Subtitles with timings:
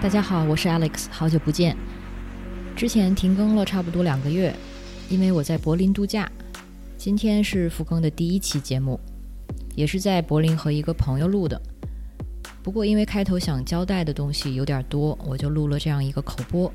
[0.00, 1.76] 大家好，我是 Alex，好久不见。
[2.76, 4.54] 之前停更了差不多两个月，
[5.08, 6.30] 因为我在柏林度假。
[6.96, 9.00] 今天是复更的第一期节目，
[9.74, 11.60] 也是在柏林和一个朋友录的。
[12.62, 16.72] 不过因为开头想交代的东西有点多，我就录了这样一个口播。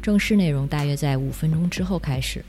[0.00, 2.44] 正式内容大约在五分钟之后开始。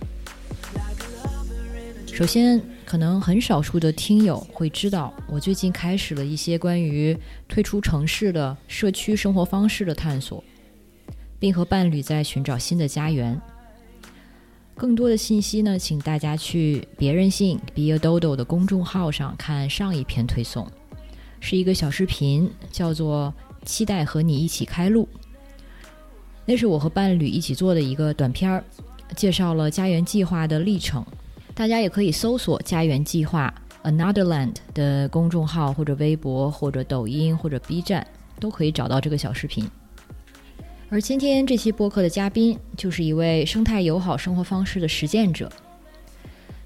[2.13, 2.61] 首先。
[2.83, 10.43] 可能很少数的听友会知道，我最近开始了一些关于退出城市的社区生活方式的探索，
[11.39, 13.41] 并和伴侣在寻找新的家园。
[14.75, 20.69] 更多的信息呢，请大家去别任性 Be a Dodo 的公众号上看上一篇推送，
[21.39, 23.33] 是一个小视频，叫做
[23.65, 25.07] 《期待和你一起开路》。
[26.45, 28.63] 那是我和伴侣一起做的一个短片儿，
[29.15, 31.05] 介绍了家园计划的历程。
[31.53, 38.05] 大家也可以搜索“家园计划 ”（Anotherland） 的公众号，或者微博，或者抖音，或者 B 站，
[38.39, 39.69] 都可以找到这个小视频。
[40.89, 45.49] 而今天这期播客的嘉宾就是一位生态友好生活方式的实践者。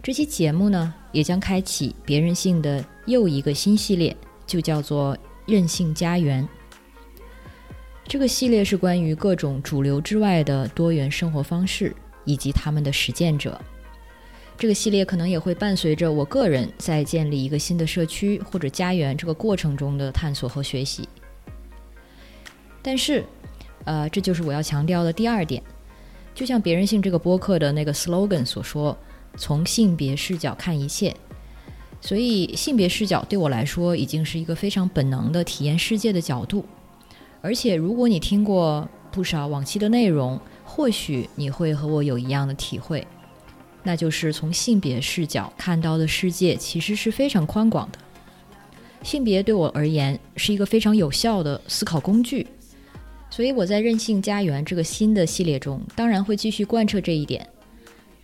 [0.01, 4.15] 这期节目呢，也将开启别人性的又一个新系列，
[4.47, 6.47] 就叫做“任性家园”。
[8.07, 13.59] 这个系列是关于各种主流之外的多元生活方式以及他们的实践者。
[14.57, 21.09] 这个系列可能也会伴随着我个人在建立一个新的社区或者家园这个过程中的探索和学习。
[22.81, 23.25] 但是，
[23.83, 25.61] 呃，这就是我要强调的第二点。
[26.33, 28.95] 就像别人性这个播客的那个 slogan 所说
[29.35, 31.15] ：“从性别视角看一切。”
[31.99, 36.63] 所以，性别视角对我来说已经是一个非常本能的体验世界的角度。
[37.45, 43.05] 而且，如果你听过不少往期的内容，或许你会和我有一样的体会。
[43.83, 47.99] 那就是从性别视角看到的世界其实是非常宽广的。
[49.03, 52.47] 性别对我而言是一个非常有效的思考工具，
[53.29, 57.47] 所以我在任性家园这个新的系列中，当然会继续贯彻这一点，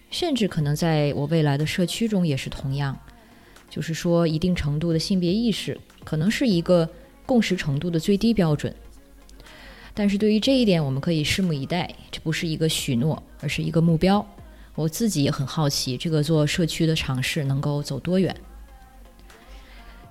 [0.09, 2.97] 甚至可能在我未来的社区中也是同样。
[3.69, 6.89] 就是说，一定程度的性别意识可能是一个
[7.23, 8.75] 共识程度的最低标准。
[9.93, 14.25] 但是对于这一点，我们可以拭目以待，这不是一个许诺，而是一个目标。
[14.75, 18.35] 我自己也很好奇，这个做社区的尝试能够走多远。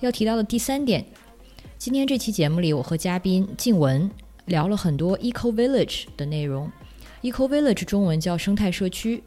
[0.01, 1.05] 要提到的第三点，
[1.79, 4.11] 今天这期节目里，我和嘉宾静文
[4.45, 6.71] 聊了很多 Eco Village 的内容。
[7.23, 9.23] Eco Village 中文叫生态社区。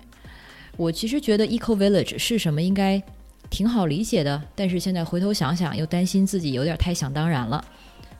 [0.77, 3.01] 我其实觉得 Eco Village 是什么应该
[3.49, 7.63] 挺好理解的，但是现在回头想想，又担心自己有点太想当然了，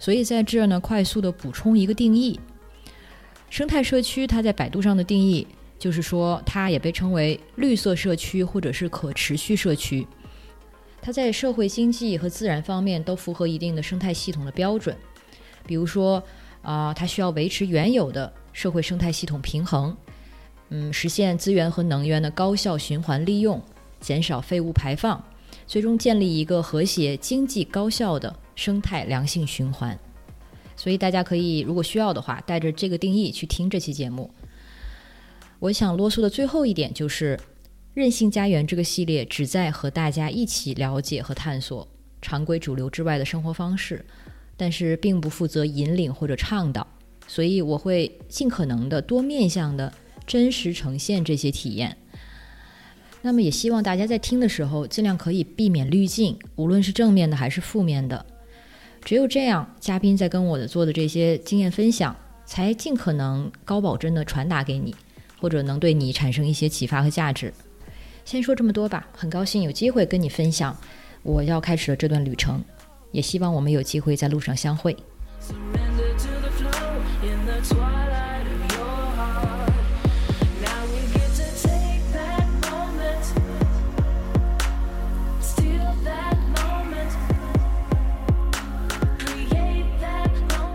[0.04, 2.38] 所以在这儿呢，快速的补充一个定义：
[3.50, 5.48] 生态社区它在百度上的定义。
[5.80, 10.06] 就是说，它也被称为绿色社区或者是可持续社区。
[11.02, 14.94] 它在社会经济和自然方面都符合一定的生态系统的标准。
[15.66, 16.22] 比如说，
[16.62, 19.96] 啊，它需要维持原有的社会生态系统平衡，
[20.68, 23.62] 嗯，实现资源和能源的高效循环利用，
[24.02, 25.24] 减少废物排放，
[25.66, 29.98] 最终建立一个和谐、经济高效的生态良性循环。
[30.76, 34.30] 所以，大家可以如果需要的话，带着这个定义去听这期节目。
[35.60, 37.40] 我想啰嗦的最后一点就是，
[37.94, 41.88] 任性家园这个系列旨在和大家一起了解和探索
[42.22, 44.04] 常规主流之外的生活方式，
[44.58, 46.86] 但是并不负责引领或者倡导，
[47.28, 49.94] 所以我会尽可能的多面向的
[50.26, 51.96] 真实呈现这些体验。
[53.22, 58.26] 那么也希望大家在听的时候尽量可以避免滤镜，无论是正面的还是负面的。
[59.04, 62.16] 只有这样，嘉宾在跟我的做的这些经验分享，
[62.46, 64.96] 才尽可能高保真的传达给你。
[65.42, 67.54] 或者能对你产生一些启发和价值。
[68.24, 70.74] 先说这么多吧，很高兴有机会跟你分享
[71.22, 72.64] 我要开始的这段旅程，
[73.12, 74.96] 也希望我们有机会在路上相会。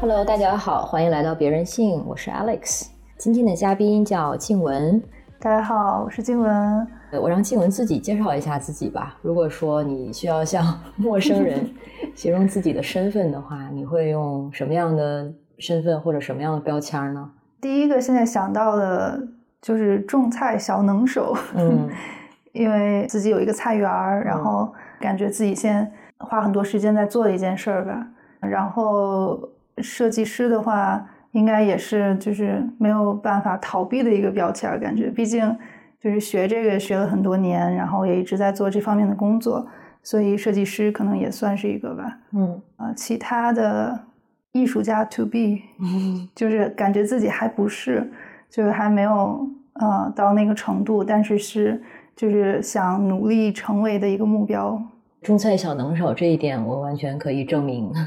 [0.00, 2.86] Hello，大家好，欢迎来到别人性，我是 Alex。
[3.16, 5.02] 今天的嘉宾叫静文，
[5.40, 6.86] 大家好，我是静文。
[7.20, 9.16] 我让静文自己介绍一下自己吧。
[9.22, 10.64] 如果说你需要向
[10.96, 11.68] 陌生人
[12.14, 17.28] 形容自己的身份的话，你会用什么样的身份或者什么样的标签呢？
[17.60, 19.20] 第一个现在想到的
[19.60, 21.88] 就是种菜小能手，嗯，
[22.54, 28.06] 因为自己有一个菜园儿，然后感觉自己先花很多时间在做一件事儿吧。
[28.40, 29.36] 然后
[29.82, 31.08] 设计师的话。
[31.32, 35.56] 应该也是，就是没有办法逃避的一个标签，感觉，毕竟
[36.00, 39.64] 就是学这个学了很多年，然后也一直在做这方面的工作，
[40.02, 42.18] 所以设计师可能也算是一个吧。
[42.32, 44.06] 嗯，啊，其他的
[44.52, 45.58] 艺术家 to be，
[46.34, 48.10] 就是感觉自己还不是，
[48.48, 51.80] 就是还没有呃到那个程度，但是是
[52.16, 54.82] 就是想努力成为的一个目标。
[55.28, 57.92] 种菜小能手这一点，我完全可以证明。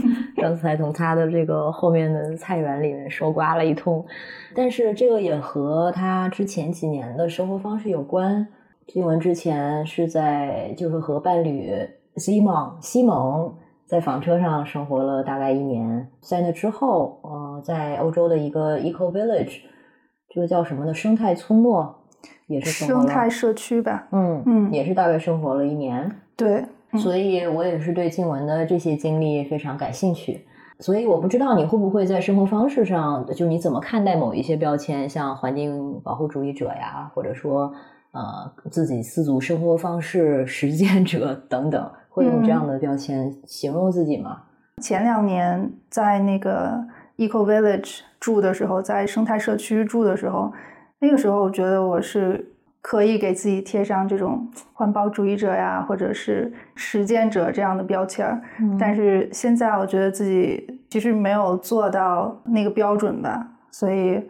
[0.36, 4.04] 刚才从他的这个后面的菜园里面收刮了一通，
[4.54, 8.46] 但是这个也和他之前几年的生活方式有关。
[8.86, 11.72] 听闻之前是在就是和伴侣
[12.16, 13.54] 西蒙西蒙
[13.86, 19.60] 在房车上生活了大概一年，在那之后，呃，在欧洲的一个 eco village，
[20.28, 22.02] 这个叫什么的生态村落，
[22.48, 24.08] 也是生态社区吧？
[24.12, 26.10] 嗯嗯，也是大概生活了一年。
[26.40, 26.64] 对，
[26.98, 30.46] 所以我也是对静雯的这些经历非常感兴趣。
[30.78, 37.70] 所以我不知道你会不会在生活方式上，就你怎么看待某一些标签，像环境保护主义者呀，或者说
[38.12, 44.38] 呃自己四足生活方式实践者 等等，会用这样的标签形容自己吗？
[44.82, 46.82] 前两年在那个
[47.18, 50.50] Eco Village 住的时候，在生态社区住的时候，
[51.00, 52.49] 那个时候我觉得我是。
[52.80, 58.40] 可以给自己贴上这种环保主义者呀，或者是实践者这样的标签儿，
[58.78, 64.22] 但是现在我觉得自己其实没有做到那个标准吧，所以。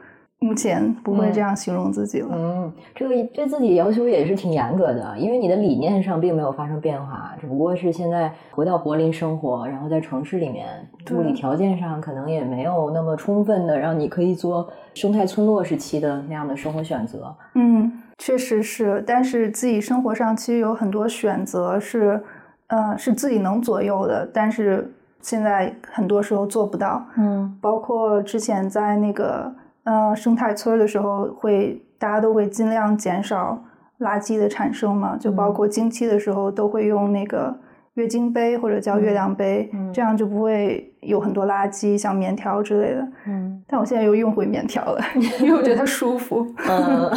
[0.42, 2.28] 目前不会这样形容自己了。
[2.32, 10.66] 嗯，这个对自己要求也是挺严格的，因为你的理念上并没有发生变化，只不过是现在回到柏林生活，然后在城市里面，
[11.10, 17.36] 物理条件上可能也没有那么充分的让你可以做生态村落时期的那样的生活选择。
[17.54, 22.22] 嗯，确实是，但是自己生活上其实有很多选择是，
[22.68, 27.04] 呃，是自己能左右的，但是现在很多时候做不到。
[27.16, 29.52] 嗯，包括之前在那个。
[29.84, 33.58] 呃，生态村的时候会，大家都会尽量减少
[34.00, 37.58] 垃圾的产生嘛，就包括经期的时候都会用那个
[37.94, 43.08] 月经杯或者叫月亮杯，这样就不会有很多垃圾，像棉条之类的。
[43.26, 45.00] 嗯，但我现在又用回棉条了，
[45.40, 46.46] 因为我觉得它舒服。
[46.68, 47.10] 嗯。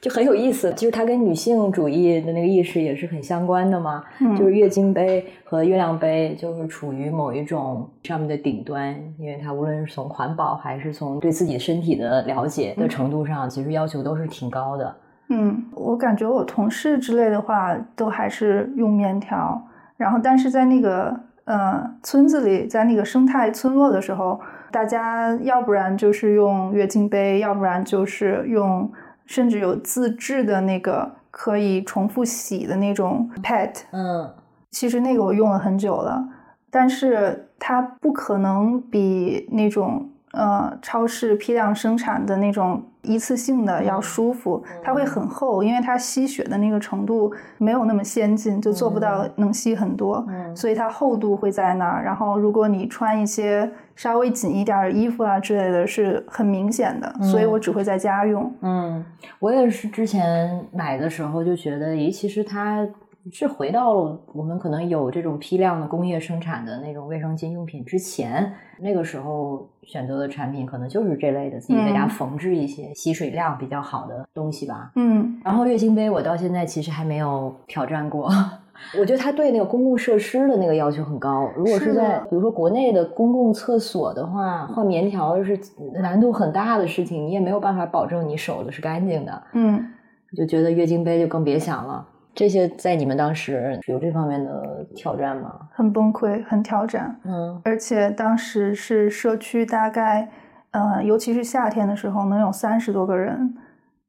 [0.00, 4.02] 就很有意思，就是它跟女性主义的那个意识也是很相关的嘛。
[4.38, 14.96] 就是月经杯和月亮杯，就是处于某一种上面的顶端，因为它无论是从环保还是从对自己身体的了解的程度上，其实要求都是挺高的。
[15.28, 19.62] 嗯，我感觉我同事之类的话，都还是用棉条。
[19.98, 21.14] 然后，但是在那个
[21.52, 28.90] 呃村子里，在那个生态村落的时候，大家要不然就是用月经杯，要不然就是用。
[29.26, 34.28] 甚至有自制的那个可以重复洗的那种 pet，嗯，
[34.72, 36.28] 其实那个我用了很久了，
[36.68, 42.82] 但是它不可能比那种呃超市批量生产的那种。
[43.02, 52.04] 一次性的要舒服，它会很厚，因为它吸血的那个程度没有那么先进，就做不到能吸很多，所以它厚度会在那儿。
[52.04, 57.12] 然后如果你穿一些稍微紧一点的衣服啊之类的，是很明显的。
[57.22, 58.52] 所以我只会在家用。
[58.60, 59.04] 嗯，
[59.38, 62.86] 我也是之前买的时候就觉得，咦，其实它。
[63.32, 74.92] 是回到了我们可能有这种批量的工业生产的那种卫生巾用品之前，那个时候选择的产品可能就是这类的，自己在家缝制一些吸水量比较好的东西吧。
[74.96, 78.30] 嗯，然后月经杯我到现在其实还没有挑战过，
[78.98, 81.50] 我觉得它对那个公共设施的那个要求很高。
[81.54, 85.58] 如果是在比如说国内的公共厕所的话，换棉条是
[86.00, 89.42] 难度很大的事情，你也没有办法保证你手的是干净的。
[89.52, 89.92] 嗯，
[90.34, 92.06] 就觉得月经杯就更别想了。
[92.34, 95.52] 这些在你们当时有这方面的挑战吗？
[95.72, 97.18] 很崩溃，很挑战。
[97.24, 100.28] 嗯，而且当时是社区大概，
[100.70, 103.54] 呃，尤其是夏天的时候，能有三十多个人，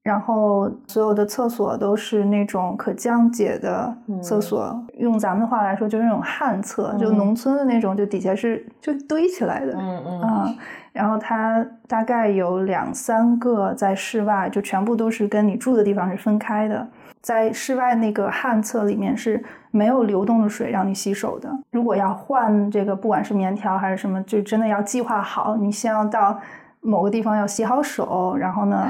[0.03, 9.73] 然后所有的厕所都是那种可降解的厕所，用咱们的话来说就是那种旱厕，就农村的那种，就底下是就堆起来的。
[9.73, 10.55] 嗯嗯啊，
[10.93, 16.87] 然后它大概有两三个在室外，就全部都是跟你住的地方是分开的。
[17.21, 21.49] 在室外那个旱厕里面是没有流动的水让你洗手的。
[21.69, 25.55] 如果要换这个，不管是棉条还是什么，就真的要计划好。
[25.55, 26.39] 你先要到
[26.81, 28.87] 某个地方要洗好手，然后呢，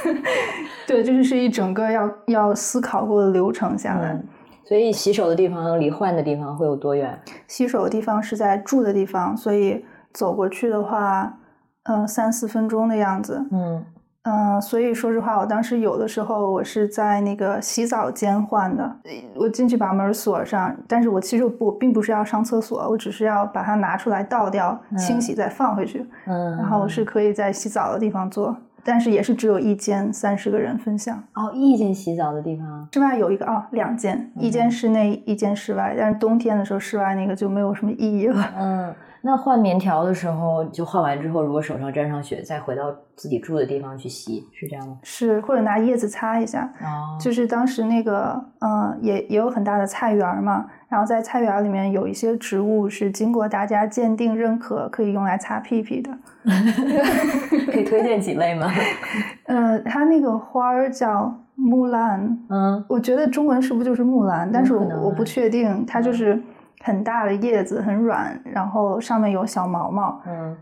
[0.86, 4.20] 对，这就是一整个要要思考过的流程下来。
[4.64, 7.18] 所以洗手的地方离换的地方会有多远？
[7.46, 11.38] 洗手的地方是在住的地方，所以走过去的话，
[11.84, 13.46] 嗯，三四分钟的样子。
[13.50, 13.82] 嗯。
[14.28, 18.96] 嗯，所以说实话，我当时有的时候我是在那个洗澡间换的。
[19.34, 26.04] 我进去把门锁上，但是我其实不并不是要上厕所，我只是要把它拿出来倒掉、清洗再放回去。
[26.26, 28.54] 嗯，然后我是可以在洗澡的地方做。
[28.84, 31.22] 但是也是只有一间，三十个人分享。
[31.34, 35.94] 哦，一间洗澡的地方，室外有一个哦，两间，一间室内，一间室外。
[35.98, 38.52] 但是冬天的时候，室外那个就没有什么意义了。
[38.58, 38.94] 嗯。
[39.30, 44.96] 那换棉条的时候，就换完之后，如果手上沾上血，再回到自己住的地方去洗，是这样吗？
[45.02, 46.62] 是，或者拿叶子擦一下。
[46.80, 47.18] 哦。
[47.20, 56.10] 就是当时那个，嗯，也也有很大的菜园嘛，然后在菜园里面有一些植物是经过大家鉴定认可，可以用来擦屁屁的。
[57.70, 58.72] 可以推荐几类吗？
[59.44, 62.38] 呃，它那个花儿叫木兰。
[62.48, 62.82] 嗯。
[62.88, 64.50] 我觉得中文是不是就是木兰？
[64.50, 66.42] 但是我我不确定，它就是。
[66.84, 70.56] 很大的叶子，很软，然后上面有小毛毛，嗯，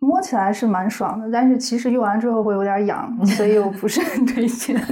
[0.00, 4.76] 摸起来是蛮爽的，但是其实用完之后会有点痒， 所以我不是很推荐。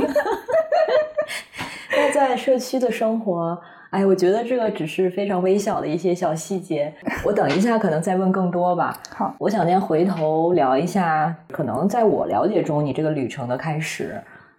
[1.90, 8.96] 那在社区的生活，哎，我觉得这个只是非常微小的一些小细节，我等一下可能再问更多吧。
[9.16, 14.14] 好，我想先回头聊一下，可能在我了解中，你这个旅程的开始。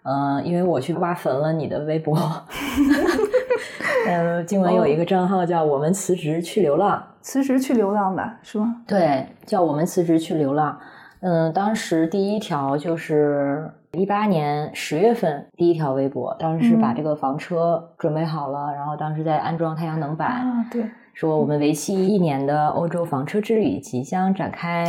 [0.10, 2.18] 嗯，因为我去挖坟了你的微博，
[4.08, 8.78] 呃，经文有一个账号叫“我们辞职去流浪”，辞职去流浪吧，是吗？
[8.88, 10.76] 对，叫我们辞职去流浪。
[11.20, 20.90] 嗯，当时第一条就是一八年十月份第一条微博，当时是把这个房车准备好了，然后当时在安装太阳能板，啊，对。
[21.14, 24.86] 说我们为期一年的欧洲房车之旅即将展开，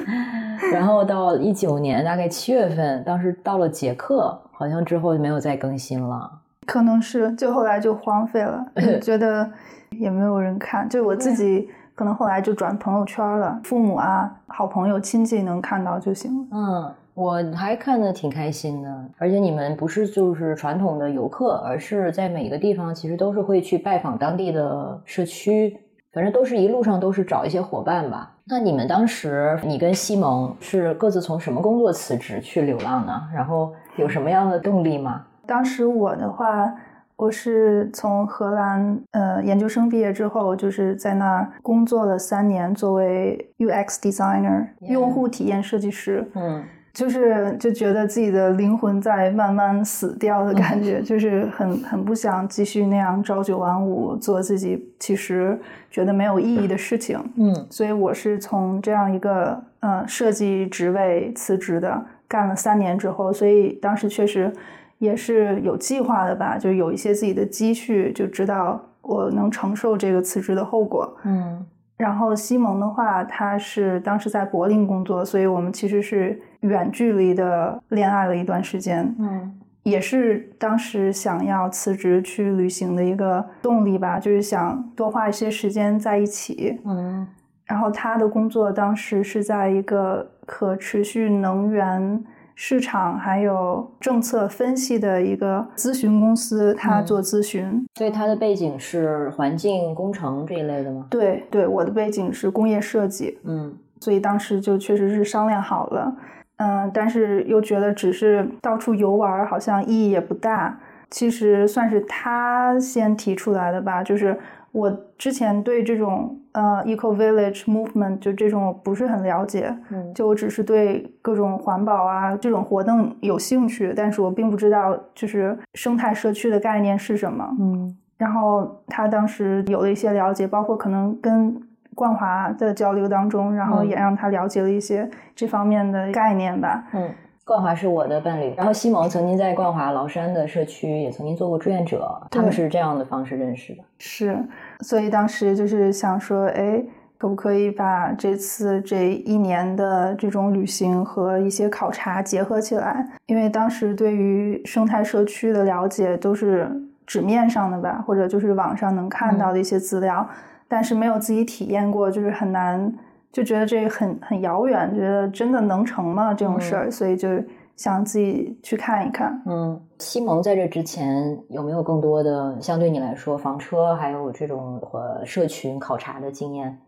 [0.72, 6.30] 然后到一九年大概七月份，当时到了捷克，好像之后就没有再更新了，
[6.66, 8.64] 可能是就后来就荒废了，
[9.00, 9.50] 觉得
[9.90, 16.94] 也没有人看，就我自己可能后来就转朋友圈了，父母啊、好朋友、亲戚能看到就行了，嗯。
[17.14, 25.78] 我还看的挺开心的，而且你们不是就是传统的游客，而是在每个地方其实都是会去拜访当地的社区，
[26.12, 28.32] 反正都是一路上都是找一些伙伴吧。
[28.46, 33.12] 那你们当时，你跟西蒙是各自从什么工作辞职去流浪呢？
[33.32, 35.24] 然后有什么样的动力吗？
[35.46, 36.74] 当时我的话，
[37.14, 46.28] 我是从荷兰呃研究生毕业之后，就是在那儿工作了三年，作为 UX designer 用户体验设计师。
[46.34, 46.64] 嗯。
[46.94, 55.58] 就是就觉得自己的灵魂在慢慢死掉的感觉，就是很很不想继续那样朝九晚五做自己其实
[55.90, 57.18] 觉得没有意义的事情。
[57.36, 64.52] 嗯，所以我是从这样一个呃设计职位辞职的，干了三年之后，所以当时确实
[64.98, 71.16] 也是有计划的吧，就有一些自己的积蓄，就知道我能承受这个辞职的后果。
[71.24, 71.66] 嗯。
[71.96, 79.14] 然后西蒙的话，他是当时在柏林工作，所以我们其实是远距离的恋爱了一段时间。
[79.18, 86.80] 嗯，也是当时想要辞职去旅行的一个动力吧，就是想多花一些时间在一起。
[86.84, 87.26] 嗯，
[87.64, 92.24] 然后他的工作当时是在一个可持续能源。
[92.56, 101.04] 市场还有政策分析的一个咨询公司，他做咨询，所以他的背景是环境工程这一类的吗？
[101.10, 106.16] 对对，我的背景是工业设计，嗯，所以当时就确实是商量好了，
[106.64, 110.78] 嗯，但是又觉得只是到处游玩，好像意义也不大。
[111.10, 114.36] 其实算是他先提出来的吧，就是。
[114.74, 131.56] 我之前对这种呃 eco village movement 就这种不是很了解，嗯，就我只是对各种环保啊这种活动有兴趣，但是我并不知道就是生态社区的概念是什么，嗯，然后他当时有了一些了解，包括可能跟
[131.94, 137.10] 冠华的交流当中，然后也让他了解了一些这方面的概念吧，嗯。
[137.46, 143.82] 冠华是我的伴侣，然后西蒙曾经在冠华崂山的社区也曾经做过志愿者，他们是这样的方式认识的。
[143.98, 144.42] 是，
[144.80, 146.82] 所以当时就是想说，哎，
[147.18, 153.06] 可不可以把这次这一年的这种旅行和一些考察结合起来？
[153.26, 156.66] 因为当时对于生态社区的了解都是
[157.04, 160.26] 纸面上的吧，或者就是网上能看到的一些资料，
[160.68, 162.92] 但是没有自己体验过，就是很难。
[163.32, 166.32] 就觉得这个很很遥远，觉得真的能成吗？
[166.32, 167.28] 这种事儿，所以就
[167.74, 169.42] 想自己去看一看。
[169.44, 176.78] 嗯，西蒙在这之前有没有更多的相对你来说房车还有这种和社群考察的经验？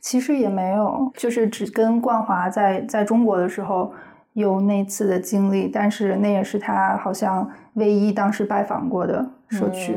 [0.00, 3.90] 其实也没有，就是只跟冠华在在中国的时候
[4.34, 9.96] 有那次的经历，但是那也是他好像唯一当时拜访过的社区。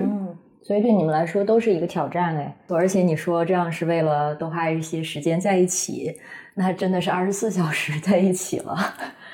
[0.61, 6.15] 所以对你们来说都是一个挑战哎，而且你说这样是为了多花一些时间在一起，
[6.53, 8.77] 那真的是二十四小时在一起了，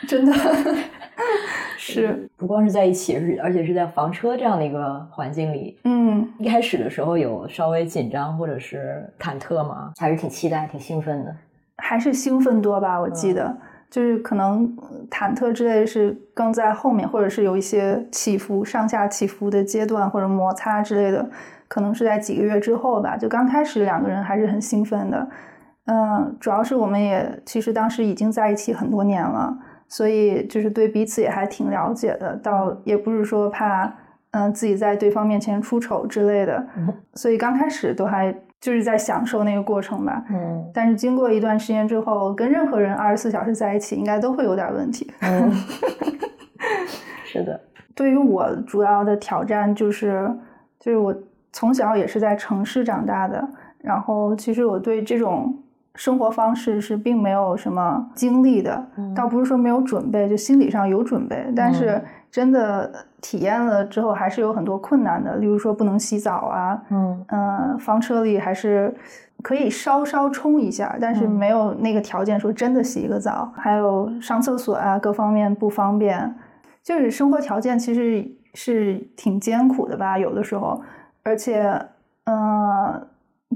[0.08, 0.34] 真的
[1.78, 5.78] 是不光是在一起，是而且是在房车这样的一个环境里。
[5.84, 9.92] 嗯，一开始的时候有稍微紧张或者是忐忑吗？
[9.98, 11.36] 还是挺期待、挺兴奋的？
[11.78, 13.00] 还是兴奋多吧？
[13.00, 13.56] 我记得，
[13.90, 14.76] 就是可能
[15.10, 21.30] 忐忑之类是更在后面，或者是有一些起伏、上下起伏的阶段或者摩擦之类的，
[21.68, 23.16] 可能是在几个月之后吧。
[23.16, 25.28] 就刚开始两个人还是很兴奋的，
[25.86, 33.96] 嗯，主要是我们也其实当时已经在一起很多年了，所以就是对彼此也还挺了解的，倒也不是说怕
[34.32, 36.68] 嗯自己在对方面前出丑之类的，
[37.14, 38.36] 所以刚开始都还。
[38.60, 45.12] 就是在享受那个过程吧，嗯，但是经过一段时间之后，跟任何人二十四小时在一起，应该都会有点问题。
[45.22, 45.52] 嗯，
[47.24, 47.60] 是的。
[47.94, 50.30] 对于我主要的挑战就是，
[50.80, 51.16] 就是我
[51.52, 53.48] 从小也是在城市长大的，
[53.80, 55.58] 然后其实我对这种
[55.98, 62.02] 生活方式是并没有什么经历的，倒不是说没有准备，就心理上有准备，但是。
[62.30, 67.26] 真的体验了之后，还是有很多困难的，例如说不能洗澡啊，嗯。
[67.30, 68.94] 嗯，房车里还是
[69.42, 76.36] 可以稍稍冲一下，但是没有那个条件说真的洗一个澡，还有上厕所啊，各方面不方便，
[76.84, 80.82] 就是生活条件其实是挺艰苦的吧，有的时候，
[81.24, 81.82] 而且，
[82.26, 83.08] 嗯，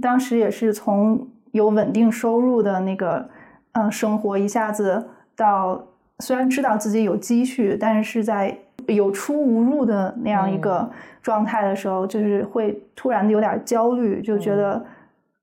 [0.02, 3.30] 当时也是从有稳定收入的那个，
[3.74, 5.88] 嗯，生活一下子到。
[6.20, 8.56] 虽然知道自己有积蓄，但是是在
[8.86, 10.88] 有出无入的那样一个
[11.20, 14.86] 状态的时候，就是会突然的有点焦虑，就觉得，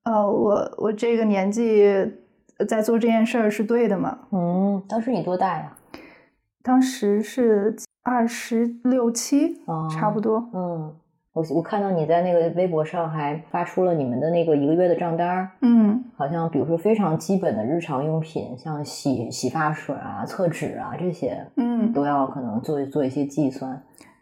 [0.03, 1.85] 呃，我我这个年纪
[2.65, 4.19] 在做这件事儿是对的吗？
[4.31, 5.73] 嗯，当时你多大呀？
[6.63, 9.57] 当时是二十六七，
[9.91, 10.49] 差不多。
[10.53, 10.95] 嗯。
[11.33, 23.81] 我我看到你在那个微博上还发出了你们的那个一个月的账单嗯，好像比如说非常基本的日常用品，像洗洗发水啊、厕纸啊这些，嗯，都要可能做做一些计算。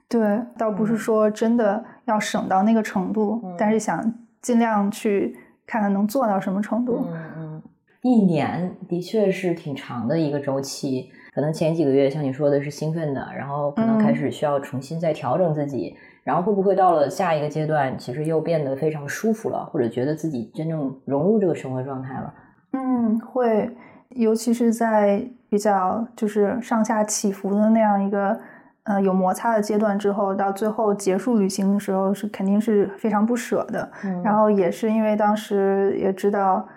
[0.10, 5.36] 对，倒不是说真的要省到那个程度，但是想尽量去
[5.66, 7.06] 看看能做到什么程度。
[7.10, 7.64] 嗯嗯，
[8.02, 15.96] 一年的确是挺长的一个周期，可能前几个月像你说的是兴奋的，然后可能开始需要重新再调整自己。
[16.24, 22.34] 然后会不会到了下一个阶段，其实又变得非常舒服了，或者觉得自己真正融入这个生活状态了？
[22.72, 23.70] 嗯，会，
[24.10, 28.40] 尤其是在比较就是上下起伏的那样一个
[28.86, 33.88] 呃有摩擦的阶段之后，到最后结束旅行的时候，是肯定是非常不舍的。
[34.24, 36.68] 然后也是因为当时也知道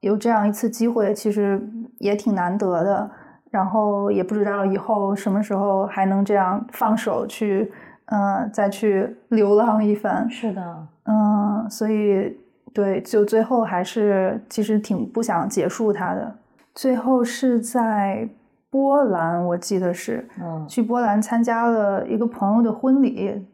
[0.00, 1.58] 有这样一次机会，其实
[1.98, 3.10] 也挺难得的。
[3.50, 7.70] 然后也不知道以后什么时候还能这样放手去。
[8.12, 10.28] 嗯，再去流浪一番。
[10.28, 12.36] 是的，嗯，所以
[12.74, 16.34] 对，就最后还是其实挺不想结束它的。
[16.74, 18.28] 最后是在
[18.68, 23.46] 波兰，我记得是，嗯，去波兰参加了一个朋友的婚礼，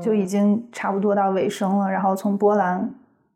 [0.00, 1.90] 就已经差不多到尾声了。
[1.90, 2.88] 然后从波兰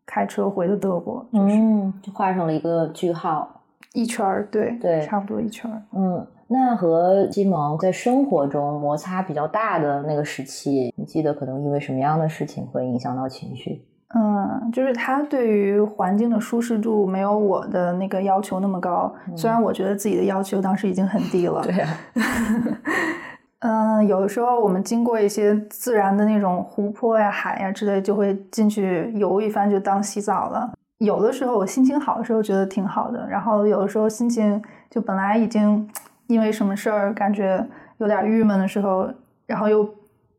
[0.06, 3.59] 开车回的德国，嗯，就画上了一个句号，
[3.92, 6.26] 一圈儿，对对，差不多一圈儿，嗯。
[6.52, 13.84] 那和金萌在生活中摩擦比较大的那个时期，你记得可能因为什么样的事情会影响到情绪？
[14.16, 19.14] 嗯，就是他对于环境的舒适度没有我的那个要求那么高。
[19.36, 21.62] 虽然我觉得自己的要求当时已经很低了。
[21.62, 21.84] 对。
[23.62, 30.72] 嗯，有的时候我们经过一些自然的那种湖泊呀、海呀之类，就会进去游一番，就当洗澡了。
[31.00, 35.86] 有的时候我心情好的时候觉得挺好的，然后有的时候心情就本来已经。
[36.26, 37.66] 因为什么事儿感觉
[37.98, 39.10] 有点郁闷的时候，
[39.46, 39.84] 然后又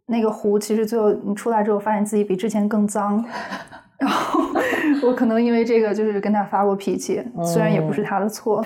[0.06, 3.22] 那个湖，其实最后你出来之后，发现自己比之前更脏。
[4.00, 4.40] 然后
[5.04, 8.66] 我可能因为这个就是跟他发过脾气，虽然也不是他的错，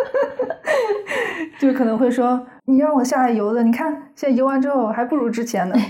[1.58, 5.74] 就可能会说你让我下来游的，你看现在游完之后还不如之前呢。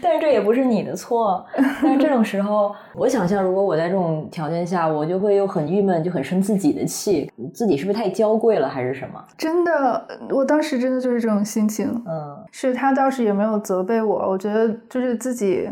[0.00, 1.44] 但是这也不是你的错。
[1.82, 9.22] 但是这种时候，我想象如果我在这种条件下，我就会又很郁闷，就很生自己的气，自己是不是太娇贵了，还是什么？
[9.36, 11.86] 真的，我当时真的就是这种心情。
[12.06, 15.68] 嗯，是他倒是也没有责备我，我觉得就是自己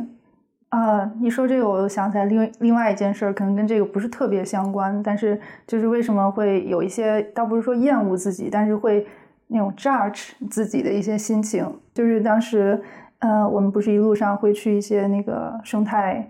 [0.72, 1.08] 啊。
[1.20, 9.06] 你说这个，我又想起来另另外一件事，可能跟这个不是特别相关，但是就是为什么会有一些，倒不是说厌恶自己，但是会
[9.46, 12.82] 那种 judge 自己的一些心情，就是当时。
[13.24, 16.28] 呃，我们不是一路上会去一些那个生态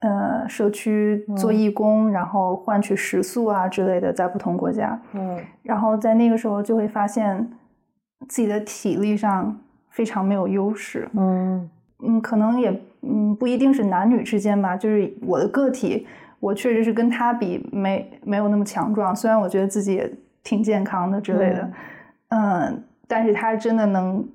[0.00, 5.00] 呃社区做义工，然后换取食宿啊之类的，在不同国家。
[5.14, 7.50] 嗯，然后在那个时候就会发现
[8.28, 11.08] 自己的体力上非常没有优势。
[11.14, 11.70] 嗯
[12.06, 16.06] 嗯，可能也嗯不一定是男女之间吧，就是我的个体，
[16.40, 19.14] 我确实是跟他比没没有那么强壮。
[19.14, 20.12] 虽然我觉得自己也
[20.42, 21.70] 挺健康的之类的，
[22.28, 24.26] 嗯，但是他真的能。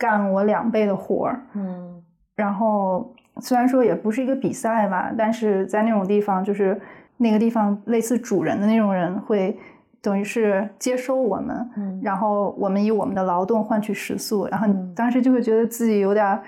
[0.00, 2.02] 干我两倍的活儿，嗯，
[2.34, 6.80] 然后虽然说也不是一个比赛吧，但是在那种地方，就是
[7.18, 9.54] 那个地方类似主人的那种人会
[10.00, 16.40] 等于是接收我们，然后我们以我们的劳动换取食宿，然后当时就会觉得自己有点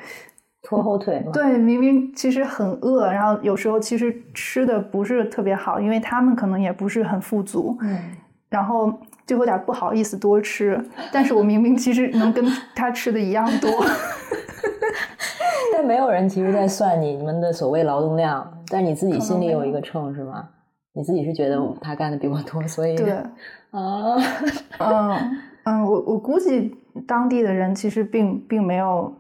[0.62, 1.32] 拖后腿吗。
[1.32, 7.98] 对，明明其实很饿，然后有时候其实吃的不是特别好，因为他们可能也不是很富足，嗯，
[8.48, 8.92] 然后
[9.26, 10.80] 就有点不好意思多吃，
[11.12, 12.44] 但是我明明其实能跟
[12.74, 13.70] 他吃的一样多。
[15.74, 20.48] 但没有人其实在算你们的所谓劳动量，但你自己心里有一个秤是吗？
[20.94, 23.10] 你自己是觉得他干的比我多，所以对
[23.70, 24.14] 啊，
[24.78, 29.12] 嗯嗯，我我估计当地的人其实并并没有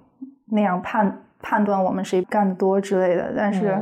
[0.50, 3.76] 那样判判断我们谁干的多之类的，但是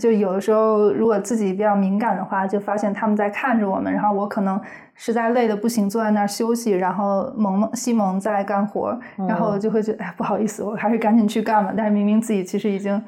[0.00, 4.60] 就有的时候如果自己比较敏感的话，就发现他们在看着我们，然后我可能
[4.94, 8.98] 实在累的不行，坐在那儿休息，然后萌萌西蒙在干活，
[9.28, 13.00] 然后就会觉得哎不好意思，我还是赶紧去干吧，但是明明自己其实已经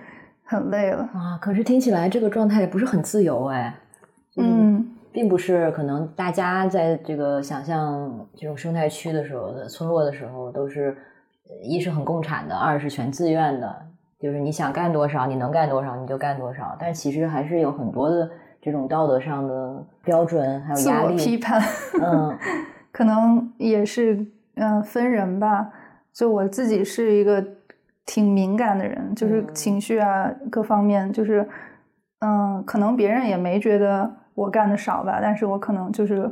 [0.44, 1.38] 很累了啊。
[1.40, 3.74] 可是听起来这个状态也不是很自由哎。
[4.36, 10.94] 嗯，并不是可能大家在这个想象这种生态区的时候的村落的时候，都是
[11.62, 13.86] 一是很共产的，二是全自愿的，
[14.24, 16.74] 就是你想干多少，你能干多少你就干多少。
[16.80, 18.30] 但其实还是有很多的
[18.62, 21.60] 这种道德上的标准，还有压力批判。
[22.02, 22.34] 嗯，
[22.90, 25.70] 可能也是嗯分人吧。
[26.10, 27.44] 就我自己是一个
[28.06, 31.46] 挺敏感的人，就是情绪啊各方面，就是
[32.20, 34.10] 嗯，可能别人也没觉得。
[34.36, 36.28] 我干的少吧，但是我可能就是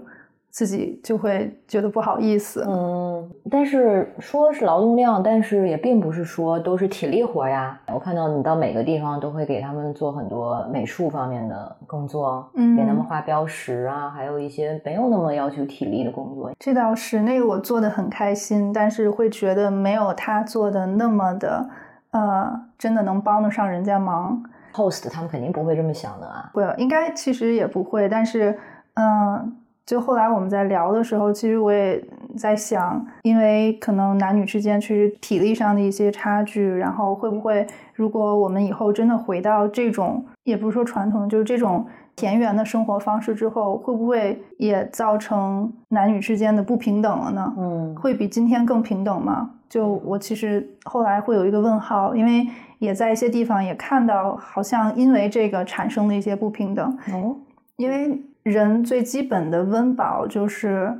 [0.52, 2.62] 自己就会觉得不好意思。
[2.68, 7.80] 嗯，但是说是劳动量，但是也并不是说都是体力活呀。
[7.92, 16.52] 我看到你到每个地方都会给他们做很多美术方面的工作，嗯，给他们画标识啊，还有一些没有那么要求体力的工作。
[16.58, 21.66] 这倒是，那个我做的很开心，但是会觉得没有他做的那么的，
[22.10, 24.42] 呃，真的能帮得上人家忙。
[24.74, 28.06] host 他们肯定不会这么想的啊，不，应该其实也不会。
[28.06, 28.58] 但是，
[28.94, 32.02] 嗯，就后来我们在聊的时候，其实我也
[32.36, 47.52] 在想，因为可能男女之间确实体力上的一些差距，然后会不会，如果我们以后真的回到这种，也不是说传统，就是这种田园的生活方式之后，会不会也造成男女之间的不平等了呢？
[47.58, 49.50] 嗯，会比今天更平等吗？
[49.68, 52.46] 就我其实后来会有一个问号，因为。
[52.82, 56.98] 也在一些地方也看到，好像因为这个产生的一些不平等。
[57.12, 57.36] 哦，
[57.76, 60.98] 因为人最基本的温饱就是，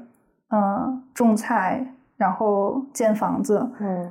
[0.51, 3.71] 嗯，种菜，然后建房子。
[3.81, 4.11] 嗯，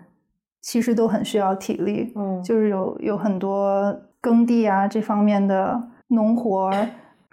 [0.61, 2.11] 其实都很需要体力。
[2.15, 6.71] 嗯，就是有有很多耕地啊这方面的农活，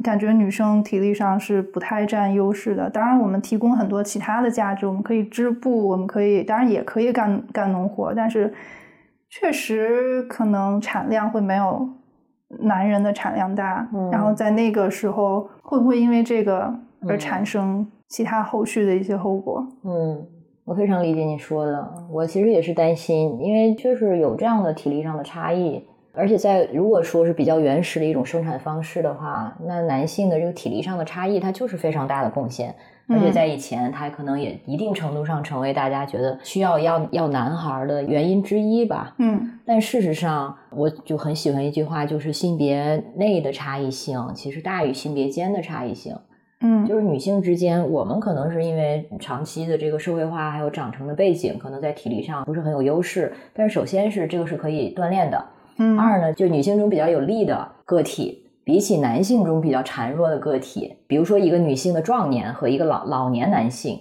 [0.03, 2.89] 感觉女生体力上是不太占优势的。
[2.89, 8.53] 当然，我们提供很多其他的价值，我们可以织布，我们可以，当然也可以干干农活，但是。
[9.31, 11.87] 确实可能产量会没有
[12.61, 16.73] 男人的产量大，然后在那个时候会不会因为这个
[17.07, 19.67] 而产生其他后续的一些后果？
[19.85, 20.27] 嗯，
[20.65, 25.85] 我非常理解你说的，我其实也是担心，因为确实有这样的体力上的差异，
[26.15, 32.75] 而且在如果说是比较原始的一种生产方式的话，那男性的这个体力上的差异，它就是非常大的贡献。
[33.09, 39.15] 而且在以前，他可能也一定程度上成为大家觉得需要要要男孩的原因之一吧。
[39.19, 46.15] 嗯，但事实上，我就很喜欢一句话，就是性别内的差异性其实大于性别间的差异性。
[46.61, 53.33] 嗯，就是女性之间，我们可能是因为长期的这个社会化还有长成的背景，可能在体力上不是很有优势。
[53.55, 55.45] 但是首先是这个是可以锻炼的。
[55.79, 58.45] 嗯，二呢，就女性中比较有力的个体。
[58.69, 63.99] 比起男性中比较孱弱的个体，比如说一个女性的壮年和一个老老年男性，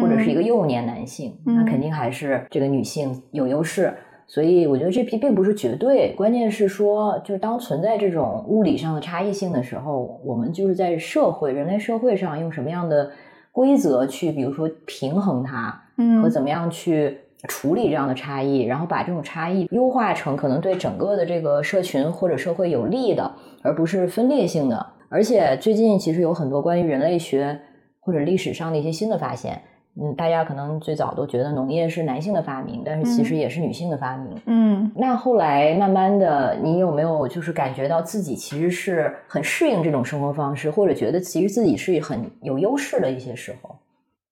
[0.00, 3.92] 或者是一个幼年男性，那肯定还是这个女性有优势。
[4.26, 13.10] 所以我觉得这并并不是绝对，关键是说，就是当存在这种物理上的差异性的时候，我们就是在社会人类社会上用什么样的
[13.52, 17.18] 规则去，比如说平衡它，嗯，和怎么样去。
[17.48, 23.30] 处理这样的差异，然后把这种差异优化成可能对整个的这个社群或者社会有利的，
[23.62, 24.86] 而不是分裂性的。
[25.08, 27.60] 而且最近其实有很多关于人类学
[28.00, 29.62] 或者历史上的一些新的发现。
[29.98, 34.38] 嗯，大家可能最早都觉得农业是男性的发明，但是其实也是女性的发明。
[34.44, 43.76] 嗯，那后来慢慢的，你有没有就是感觉到自己其实是很适应这种生活方式，或者觉得其实自己是很有优势的一些时候？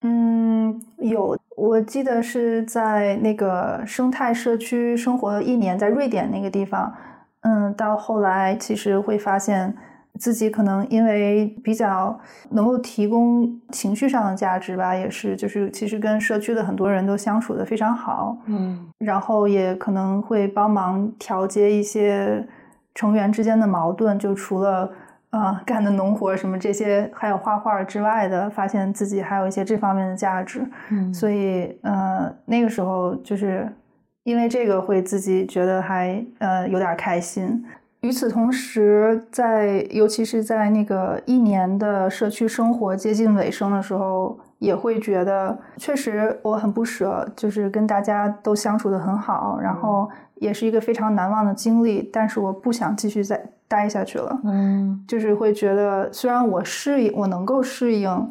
[0.03, 1.39] 嗯，有。
[1.57, 6.93] 我记得是在那个生态社区生活了一年，在瑞典那个地方，
[7.43, 9.75] 嗯，到后来其实会发现
[10.19, 12.19] 自己可能因为比较
[12.51, 22.47] 能够提供情绪上的价值吧，也是就是其实跟社区的很多人都相处的非常好，嗯，然后也可能会帮忙调节一些
[22.95, 24.91] 成员之间的矛盾，就除了
[25.39, 30.65] 啊干的农活什么这些，还有画画之外的，发现自己还有一些这方面的价值。
[30.91, 33.69] 嗯，所以呃那个时候就是
[34.23, 37.65] 因为这个会自己觉得还呃有点开心。
[38.03, 52.09] 与此同时，在尤其是在那个一年的社区生活接近尾声的时候，也会觉得确实我很不舍，就是跟大家都相处的很好，然后也是一个非常难忘的经历。
[52.13, 54.41] 但是我不想继续再待下去了。
[54.45, 58.31] 嗯，就是会觉得，虽然我适应，我能够适应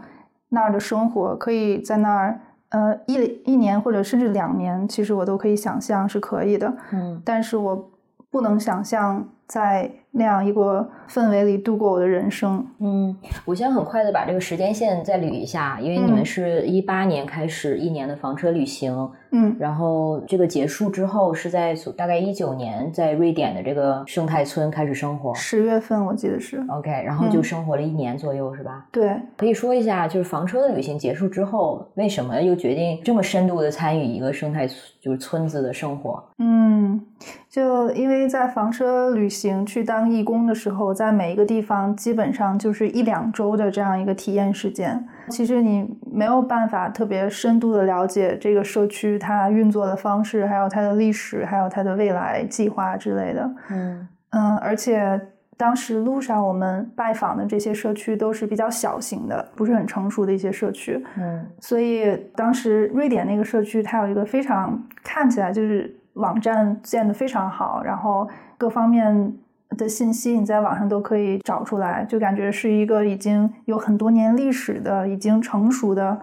[0.49, 3.13] 那儿的生活，可以在那儿呃一
[3.45, 6.73] 一年或者甚至两年，其实我都可以想象是可以的。
[6.91, 7.91] 嗯，但是我
[8.29, 9.27] 不能想象。
[9.47, 12.65] 在那样一个氛围里度过我的人生。
[12.79, 19.11] 嗯，我先很快的把这个时间线再捋一下，因为你们是一八年开始一年的房车旅行。
[19.35, 25.33] 嗯，然后这个结束之后是在大概一九年在瑞典的这个生态村开始生活。
[25.33, 26.63] 十月份我记得是。
[26.69, 28.85] OK，然后就生活了一年左右，是吧？
[28.91, 29.11] 对。
[29.35, 34.67] 可以说一下，就是房车的旅行结束之后，为什么又决定这么深度的参与一个生态
[35.01, 36.23] 就是村子的生活？
[36.37, 37.03] 嗯，
[37.49, 45.03] 就因为在房车旅行去当义工的时候，在每一个地方基本上就是一两周的这样一个体验时间。
[45.29, 53.55] 其实你没有办法特别深度的了解这个社区它运作的方式，还有它的历史，还有它的未来计划之类的。
[53.69, 55.19] 嗯嗯，而且
[55.55, 61.01] 当时路上我们拜访的这些社区都是比较小型的，不是很成熟的一些社区。
[61.17, 69.37] 嗯，所以当时瑞典那个社区它有一个非常看起来就是网站建的非常好，然后各方面。
[69.75, 76.15] 的信息你在网上都可以找出来，就感觉是一个已经有很多年历史的、已经成熟的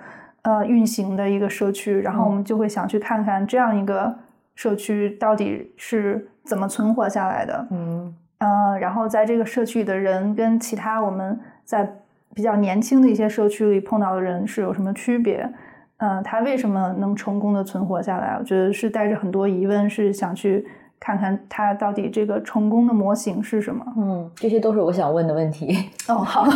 [0.42, 1.98] 呃运行的一个社区。
[2.00, 4.16] 然后我们就会想去看看这样一个
[4.54, 7.66] 社区到底是怎么存活下来的。
[7.72, 11.92] 嗯，呃，然后在这个社区里的人跟其他我们在
[12.32, 15.52] 比较年轻的一些社区里碰到的人是有什么区别？
[16.00, 18.36] 嗯，他为什么能成功的存活下来？
[18.38, 20.66] 我觉得是带着很多疑问，是想去。
[21.02, 23.82] 看看他到底这个成功的模型是什么？
[23.96, 25.74] 嗯，这些都是我想问的问题。
[26.08, 26.46] 哦，好，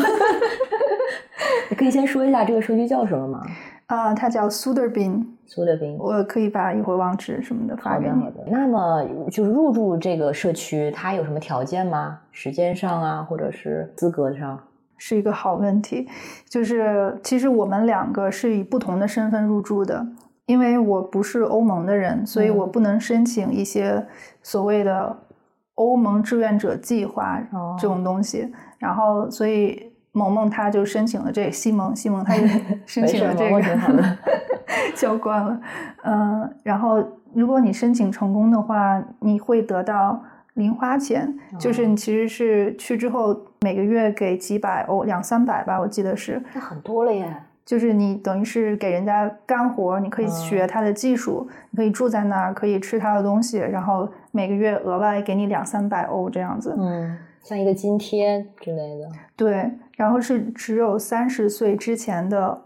[1.71, 3.43] 你可以先说一下这个社区叫什么吗？
[3.87, 5.27] 啊，它叫苏德宾。
[5.47, 8.21] 苏德宾，我可以把一会儿网址什么的发给你。
[8.21, 12.21] 好的，那么就是入住这个社区，它有什么条件吗？
[12.31, 14.61] 时间上啊，或者是资格上？
[15.05, 16.09] 是一个好问题。
[16.49, 20.07] 就是其实我们两个是以不同的身份入住的。
[20.47, 24.07] 因为我不是欧盟的人，所以我不能申请一些
[24.43, 25.17] 所谓的
[25.77, 27.41] 欧盟志愿者计划
[27.79, 28.53] 这种东西。
[28.79, 32.47] 然后，所以萌萌他就申请了这西蒙，西蒙他就
[32.85, 34.17] 申请了这个，
[34.95, 35.59] 交关 了。
[36.03, 40.23] 嗯， 然后如果你申请成功的话，你会得到
[40.55, 46.43] 零花钱，就是你其实是去之后每个月给几百欧，两三百吧，我记得是。
[46.55, 47.35] 那很多了耶。
[47.65, 59.09] 就是你等于是给人家干活，你可以学他的技术，你可以住在那儿，可以吃他的东西，然后每个月额外给你两三百欧这样子，嗯，像一个津贴之类的。
[59.35, 62.65] 对，然后是只有三十岁之前的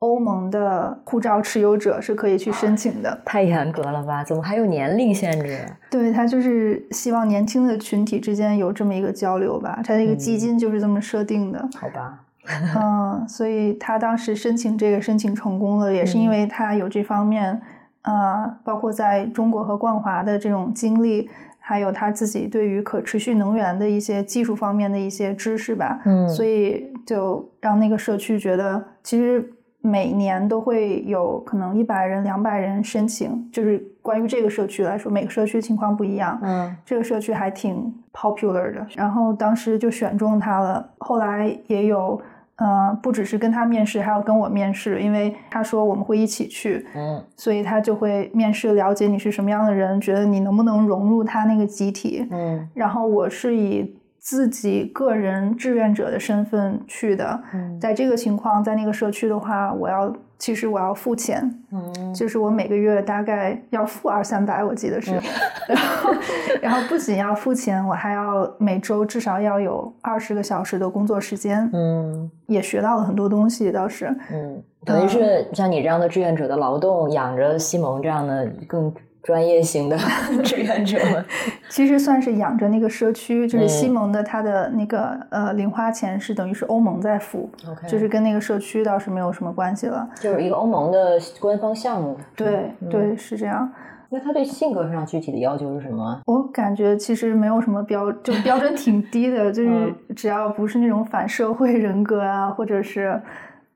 [0.00, 3.20] 欧盟的护照持有者是可以去申请的。
[3.24, 4.24] 太严格了吧？
[4.24, 5.58] 怎么还有年龄限制？
[5.90, 11.68] 对他就是希望年轻的群体之间有这么一个交流吧，他那个基金就是这么设定的。
[11.78, 12.20] 好吧。
[12.74, 17.60] 嗯，所以他当时申请这个申请成功了，也是因为他有这方面，
[18.02, 26.00] 呃，包括在中国和冠华的这种经历，还有他自己对于可持续能源的一些技术方面的一些知识吧。
[26.06, 36.38] 嗯，所以就让那个社区觉得，其实每年都会有可能一百人、两百人申请，就是关于这个社区来说，每个社区情况不一样。
[36.42, 42.20] 嗯，这个社区还挺 popular 的，然后当时就选中他了，后来也有。
[42.56, 53.96] 呃，不只是跟他面试，还要跟我面试，因为他说我们会一起去，嗯，所以他就会面试了解你是什么样的人，觉得你能不能融入他那个集体，嗯，然后我是以
[54.30, 60.14] 自己个人志愿者的身份去的，嗯，在这个情况，在那个社区的话，我要。
[60.38, 65.12] 其实我要付钱，嗯，就是我每个月大概要付二三百，我记得是，
[65.68, 66.14] 然后，
[66.62, 78.90] 然后不仅要付钱，我还要每周至少要有二十个小时的工作时间，嗯，也学到了很多东西，倒是，嗯，等于是像你这样的志愿者的劳动，养着西蒙这样的更。
[79.22, 79.96] 专业型的
[80.42, 81.24] 志愿者们，
[81.68, 87.50] 其实算是养着那个社区，就是西蒙的他的那个呃零花钱是等于是欧盟在付，
[87.86, 92.16] 就是跟那个社区倒是没有什么关系了，就是一个欧盟的官方项目。
[92.34, 93.70] 对对，是这样。
[94.08, 96.20] 那他对性格上具体的要求是什么？
[96.26, 103.20] 我感觉其实没有什么标，就标准挺低的， 就是只要不是那种反社会人格啊，或者是，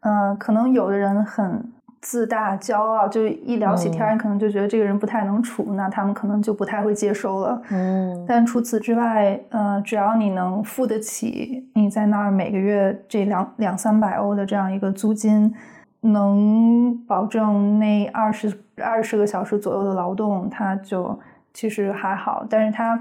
[0.00, 1.73] 嗯，可能有的人很。
[2.04, 7.62] 自大、骄傲，就一聊起天，可能就觉得这个人不太能处，那他们可能就不太会接收了。
[7.70, 15.54] 嗯，但除此之外，呃，只要你能付得起你在那儿每个月这两两三百欧的这样一个租金，
[16.02, 21.18] 能保证那二十二十个小时左右的劳动，他就
[21.54, 22.44] 其实还好。
[22.50, 23.00] 但是他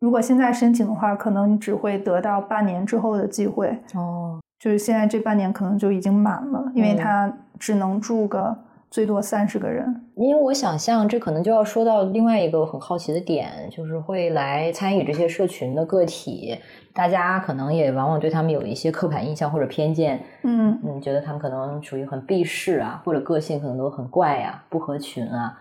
[0.00, 3.78] 如果现在申请的话，可能你只会得到半年之后的机会。
[3.94, 4.40] 哦。
[4.58, 8.56] 就是现在这半年可能就已经满了，因为他只能住个
[8.90, 10.02] 最多三十个人。
[10.14, 16.56] 因为我想象这可能就要说到另外一个很好奇的点，就是会来参与这些社群的个体，
[16.92, 20.24] 大家可能也往往对他们有一些刻板印象或者偏见。
[20.44, 25.58] 嗯嗯，觉得他们可能属于很避世啊，或者个性可能都很怪呀，不合群啊。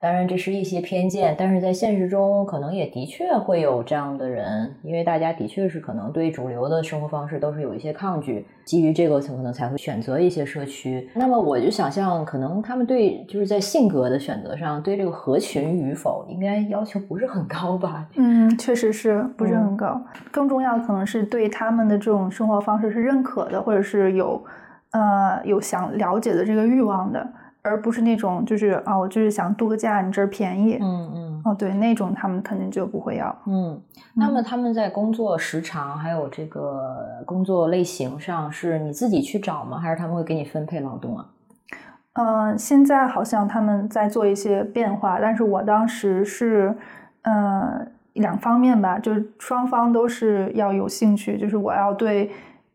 [0.00, 11.10] 当然，这是一些偏见，但是在现实中，可能也的确会有这样的人，因为大家的确是可能对主流的生活方式都是有一些抗拒，基于这个可能才会选择一些社区。
[11.14, 18.06] 那么，我就想象，可能他们对就是在性格的选择上，对这个合群与否，应该要求不是很高吧？
[18.14, 20.00] 嗯，确实是不是很高。
[20.30, 24.40] 更重要的可能是对他们的这种生活方式是认可的，或者是有
[24.92, 27.28] 呃有想了解的这个欲望的。
[27.68, 33.36] 而不是那种，就是啊，我就是想度个假，你这儿便宜，嗯嗯，哦，对，那种他们肯定就不会要。
[33.46, 33.80] 嗯，
[34.14, 39.78] 那么他们在工作时长还有这个工作类型上，是你自己去找吗？
[39.78, 41.26] 还是他们会给你分配劳动啊？
[42.14, 46.74] 嗯，现在好像他们在做一些变化，但是我当时是，
[47.22, 52.30] 呃，两方面吧，就是双方都是要有兴趣，就是我要对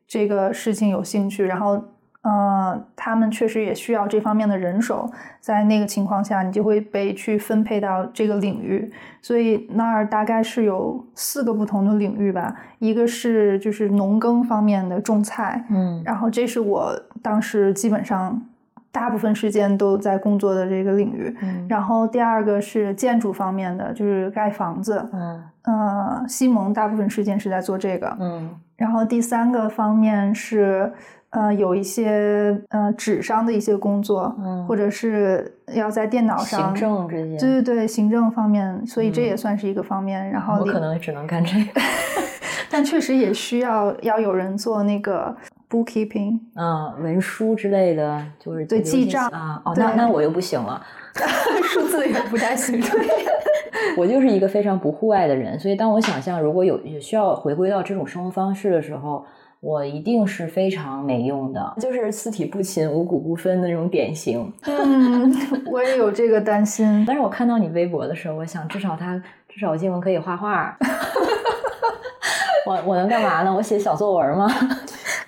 [0.08, 1.84] 这个事情有兴趣，然后。
[2.24, 5.10] 呃，他们确实也需要这方面的人手，
[5.42, 8.90] 在那个情况下，你就会被去分配到这个领域。
[9.22, 18.42] 所以那儿大概是有四个不同的领域吧，一个是就是农耕方面的种菜，嗯，然后这是我当时基本上
[18.90, 21.36] 大部分时间都在工作的这个领域。
[21.42, 30.90] 嗯然后第二个是建筑方面的，就是盖房子，嗯，呃，西蒙大部分时间是在做这个，嗯，然后第三个方面是。
[31.34, 40.30] 呃，有一些呃纸上的一些工作，嗯，或者是要在电脑上行政这些，对对对，行政方面，所以这也算是一个方面。
[40.30, 41.82] 然后我可能只能干这个，
[42.70, 45.36] 但确实也需要要有人做那个
[45.68, 49.60] bookkeeping，嗯，文书之类的，就是对记账啊。
[49.66, 50.80] 哦，那那我又不行了，
[51.74, 52.80] 数字也不太行。
[52.80, 53.08] 对，
[53.98, 59.26] 我就是一个非常不户外的人，所以当我想象如果有需要回归到这种生活方式的时候。
[59.64, 64.52] 我一定是非常没用的，就是四体不勤、五谷不分的那种典型。
[64.64, 65.34] 嗯，
[65.72, 66.86] 我也有这个担心。
[67.08, 69.16] 但是我看到你微博的时候，我想至少他
[69.48, 70.78] 至少我进文可以画画。
[72.68, 73.56] 我我能干嘛呢？
[73.56, 74.50] 我写小作文吗？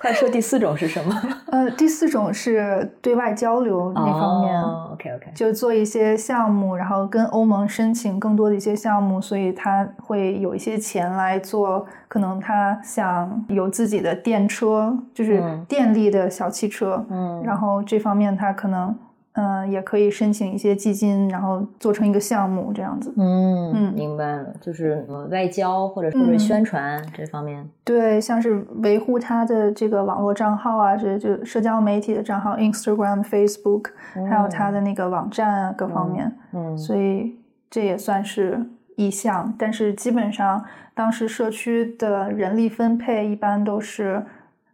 [0.05, 1.21] 快说第四种是什么？
[1.51, 4.61] 呃，第四种是对外交流那方面。
[4.91, 11.83] OK OK，就做一些项目，然后跟欧盟申请更多的一些项目，所以他会有一些钱来做。
[12.07, 17.03] 可能他想有自己的电车，就是电力的小汽车。
[17.09, 18.95] 嗯，然后这方面他可能。
[19.35, 23.13] 嗯，也可以申请一些基金，然后做成一个项目这样子。
[23.17, 27.67] 嗯嗯，明白了，就是外交或者或者宣传这方面。
[27.83, 33.87] 对，像是维护他的这个网络账号啊，这就社交媒体的账号，Instagram、Facebook，
[34.29, 36.33] 还有他的那个网站啊，各方面。
[36.53, 37.35] 嗯，所以
[37.69, 44.23] 这也算是一项，但是基本上当时社区的人力分配一般都是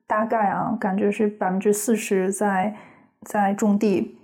[0.06, 2.76] 大概啊，感觉是百分之四十在
[3.24, 4.20] 在种地。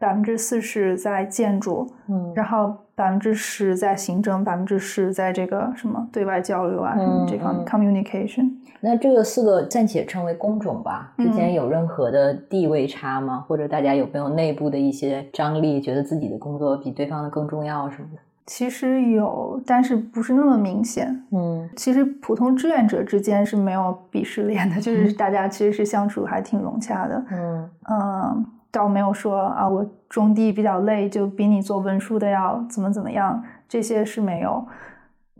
[0.00, 8.50] 百分之四十在建筑，嗯，然后百分之十在行政，百分之十在这个什么对外交流啊，什么这方面 communication。
[8.80, 13.44] 那这个四个暂且称为工种吧，之间有任何的地位差吗？
[13.46, 18.22] 或者大家有没有内部的一些张力，觉得自己的工作比对方的更重要什么的？
[18.46, 21.14] 其实有，但是不是那么明显。
[21.30, 27.22] 嗯，其实普通志愿者之间是没有鄙视链的，就是大家其实是相处还挺融洽的。
[27.30, 28.46] 嗯嗯。
[28.70, 34.66] 倒没有说啊，我种地比较累，就比你做文书的要怎么怎么样，这些是没有。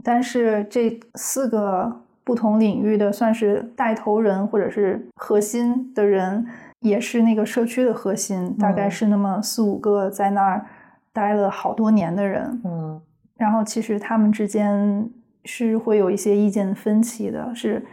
[0.03, 6.47] 但是这四个不同领域的算是带头人或者是核心的人，
[6.81, 10.67] 也是那个社区的核心，大概是那么四五个在那儿
[11.13, 12.61] 待了好多年的人。
[12.65, 13.01] 嗯，
[13.37, 15.09] 然后其实他们之间
[15.45, 17.85] 是会有一些意见分歧的，是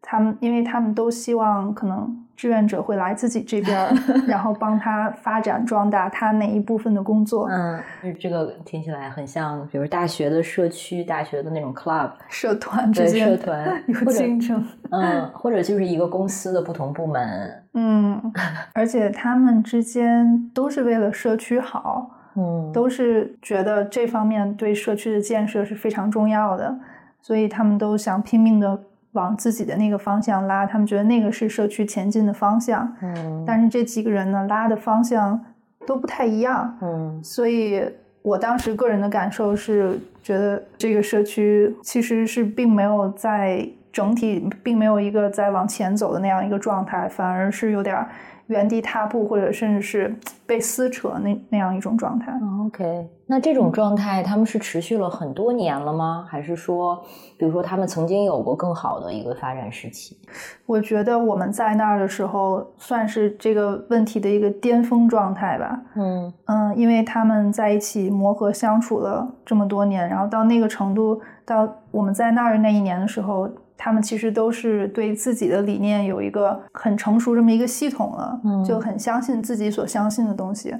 [0.00, 2.22] 他们因为他们都希望可能。
[2.36, 3.88] 志愿者会来自己这边，
[4.28, 7.48] 然后帮他发展壮大他哪一部分的工作。
[7.50, 7.82] 嗯，
[8.20, 14.62] 这个听起来很像，比如大学的社区、大学的那种 club 社团之间社团 有竞争。
[14.90, 17.64] 嗯，或者就是一个公司的不同部门。
[17.72, 18.32] 嗯，
[18.74, 22.10] 而且他们之间都是为了社区好。
[22.38, 26.78] 嗯，都是觉得这方面对社区的建设是非常重要的，
[27.22, 28.78] 所以他们都想拼命的。
[29.16, 32.88] 往自己的那个方向拉，他们觉得那个是社区前进的方向。
[33.02, 35.44] 嗯，但是这几个人呢，拉的方向
[35.84, 36.78] 都不太一样。
[36.80, 37.82] 嗯，所以
[38.22, 48.06] 我当时个人的感受是，觉得这个社区其实是并没有在整体，并没有一个在往前走的那样一个状态，反而是有点。
[48.46, 50.14] 原地踏步，或者甚至是
[50.46, 52.32] 被撕扯那那样一种状态。
[52.64, 56.26] OK，那这种状态他们是持续了很多年了吗？
[56.28, 57.02] 还是说，
[57.38, 60.16] 比如说他们曾经有过更好的一个发展时期？
[60.64, 65.82] 我觉得我们在那儿的时候，算是这个问题的一个巅峰状态吧。
[65.96, 73.48] 嗯嗯，因为他们在一起磨合相处了这么多年，然后到那个程度，到我们在那儿那一年的时候。
[73.78, 80.74] 他们其实都是对自己的理念有一个很成熟这么一个系统了，就很相信自己所相信的东西。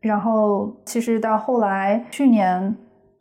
[0.00, 2.74] 然后，其实到后来去年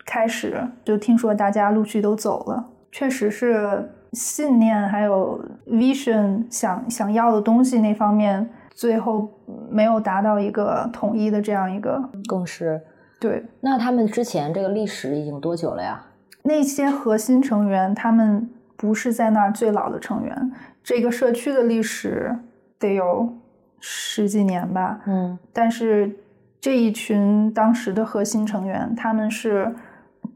[0.06, 9.28] 开始，就听说大家陆续都走了，确实是信念还有 vision 想想要的东西那方面，最后
[9.70, 12.80] 没有达到一个统一的这样一个共识。
[13.20, 16.06] 对，那他们之前这个历史已经多久了呀？
[16.44, 18.50] 那些核心成员他们。
[18.82, 20.52] 不是在那儿最老的成员，
[20.82, 22.34] 这个社区的历史
[22.80, 23.28] 得有
[23.82, 25.02] 十几年吧。
[25.06, 26.10] 嗯，但是
[26.62, 29.76] 这一群当时的核心成员，他们是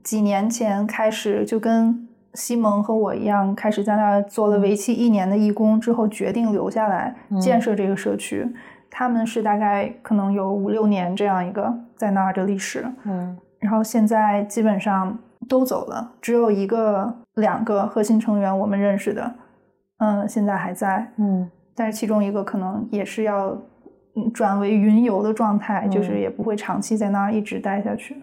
[0.04, 8.46] 几年前开始就跟西蒙和我一样，开始在那儿做了为期一年的义工，之后决定留下来建设这个社区。
[8.91, 12.86] 他们是大概可能有五六年这样一个在那儿的历史。
[13.06, 15.18] 嗯，然后现在基本上。
[15.48, 19.34] 都走了，只有一个、两个核心成员我们认识的，
[19.98, 23.58] 嗯，现在还在，嗯，但是其中一个可能也是要
[24.34, 28.16] 转为云游的状态，就是也不会长期在那儿一直待下去。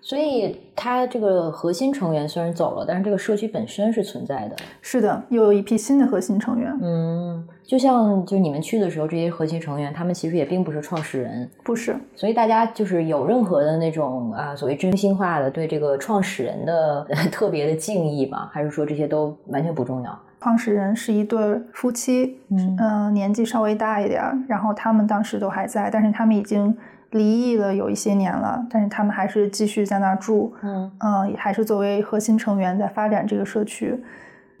[0.00, 4.56] 所以，他这个核心成员虽然走了，但是这个社区本身是存在的。
[4.82, 6.70] 是的，又有一批新的核心成员。
[6.82, 11.96] 嗯，就像就你们去的时候，这些核心成员他们其实也并不是创始人，不是。
[12.14, 18.50] 所以大家就是有任何的那种啊，所谓真心话的对这个创始人的 特别的敬意吗？
[18.52, 20.20] 还是说这些都完全不重要？
[20.44, 26.76] 创始人是一对夫妻，嗯，年纪稍微大一点，然后他们当时都还在，但是他们已经。
[27.10, 34.02] 离异了有一些年了，但是他们还是继续在那儿住，嗯嗯，还是作为核心成员在发展这个社区。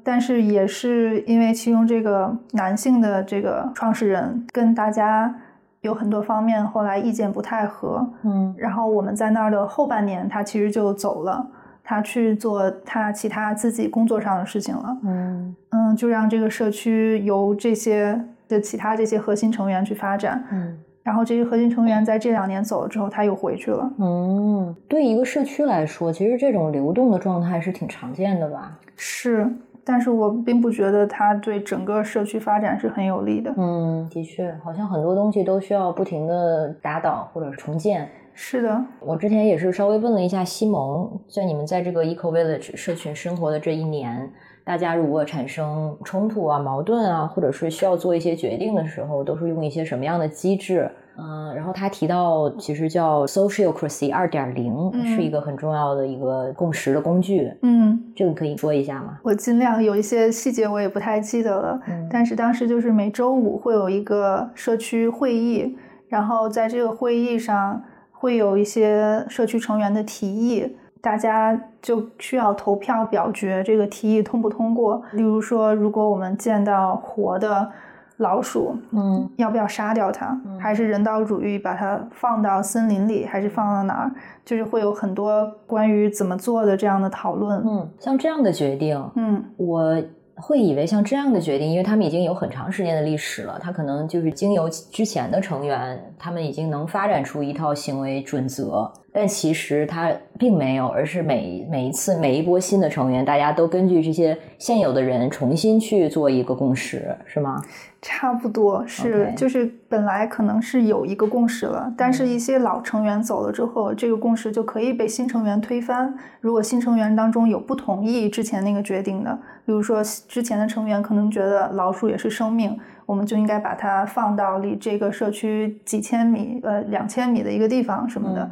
[0.04, 5.34] 但是也是因为其中这个男性的这个创始人跟大家
[5.80, 11.44] 有很多方面后来意见不太合，嗯，然后我们在那儿的后半年，他其实就走了，
[11.84, 18.18] 他去做他其他自己工作上的事情了，嗯嗯，就让这个社区由这些
[18.48, 20.80] 的其他这些核心成员去发展，嗯。
[21.02, 23.92] 然后这些核心成员在这两年走了之后，他又回去了。
[23.98, 28.78] 嗯，对一个社区来说，其实这种流动的状态是挺常见的吧？
[28.96, 29.46] 是，
[29.84, 33.52] 但是我并不觉得它对整个社区发展是很有利的。
[33.58, 38.08] 嗯，的确，好像很多东西都需要不停的打倒或者重建。
[38.34, 44.30] 是的，我之前也是稍微问了一下西蒙，在你们在这个 Eco Village 社群生活的这一年。
[44.64, 50.90] 大家如果产生冲突啊、矛盾啊，或者是需要做一些决定的时候，都是用一些什么样的机制？
[51.18, 57.52] 嗯，然后他提到，其实叫 socialcracy 二点零是一个很重要的一个共识的工具。
[57.60, 59.18] 嗯，这个可以说一下吗？
[59.22, 61.78] 我尽量有一些细节我也不太记得了，
[62.10, 65.76] 但是当时就是每周五会有一个社区会议，
[66.08, 67.84] 然后在这个会议上
[68.24, 70.74] 会有一些社区成员的提议。
[71.02, 75.02] 大家就需要投票表决这个提议通不通过。
[75.12, 77.70] 例如说，如果我们见到活的
[78.16, 80.34] 老鼠，嗯，要不要杀掉它？
[80.58, 84.10] 还是人道主义把它放到森林里，还是放到哪儿？
[84.42, 87.62] 就是会有很多关于怎么做的这样的讨论。
[87.66, 90.02] 嗯，像这样的决定，嗯，我
[90.36, 98.92] 会以为像这样的决定，因为他们已经有很长时间的历史了，他可能就是经由之前的成员，他们已经能发展出一套行为准则。
[99.16, 107.62] 但其实它并没有，而是每每一次每一波新的成员，大家都根据这些现有的人重新去做一个共识，是吗？
[108.02, 116.12] 差不多是，就是本来可能是有一个共识了，但是一些老成员走了之后，这个共识就可以被新成员推翻。
[116.40, 119.32] 如果新成员当中有不同意之前那个决定的，
[119.64, 128.50] 比如说之前的成员可能觉得老鼠也是生命，我们就应该把它放到离这个社区几千米、呃两千米的一个地方什么的。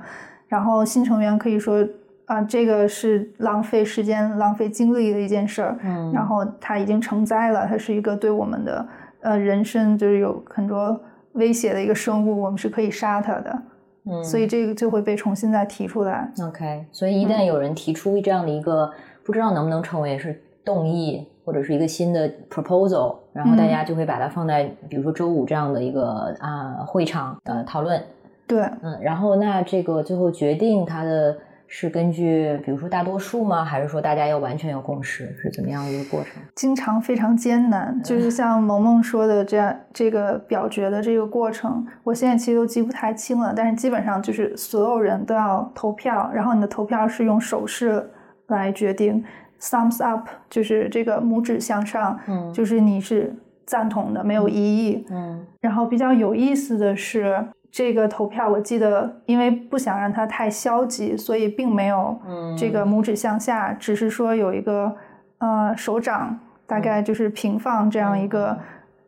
[0.52, 1.82] 然后新成员可以说
[2.26, 5.78] 啊，这个是浪费时间、浪费精力的一件事儿。
[5.82, 8.86] 嗯，然后它已经成灾了，它是一个对我们的。
[9.22, 11.00] 呃，人身就是有很多
[11.32, 13.62] 威胁的一个生物，我们是可以杀它的，
[14.04, 16.30] 嗯，所以这个就会被重新再提出来。
[16.46, 18.92] OK，所以一旦有人提出这样的一个，
[19.24, 27.98] 不知道能不能成为是动议或者是一个新的 proposal，然后大家就会把它放在比如说周五这样的一个啊会场呃讨论。
[28.46, 31.36] 对，嗯，然后那这个最后决定它的。
[31.74, 33.64] 是根据比如说大多数吗？
[33.64, 35.34] 还是说大家要完全有共识？
[35.40, 36.42] 是怎么样一个过程？
[36.54, 43.54] 经常非常艰难，就是像萌萌说的这样，这个表决的这个过程，我现在其实都记不太清了。
[43.56, 48.06] 但是基本上就是所有人都要投票，然后你的投票是用手势
[48.48, 49.24] 来决定
[49.58, 53.34] ，thumbs up 就是这个拇指向上，嗯，就是你是
[53.64, 55.46] 赞同的，没有异议，嗯。
[55.62, 57.42] 然后比较有意思的是。
[57.72, 62.20] 这个投票我记得，因为不想让它太消极，所以并没有
[62.56, 64.94] 这个拇指向下，只是说有一个
[65.38, 68.58] 呃手掌大概就是平放这样一个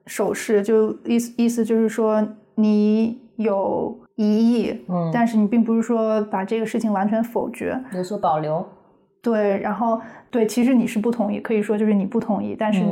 [0.06, 8.66] 手势，就意思意思就是说你有疑义，嗯，但是你并不是说把这个事情完全否决，有所保留。
[9.20, 10.00] 对，然后
[10.30, 12.82] 对，其实你是不同意，可以说就是你不同意，但是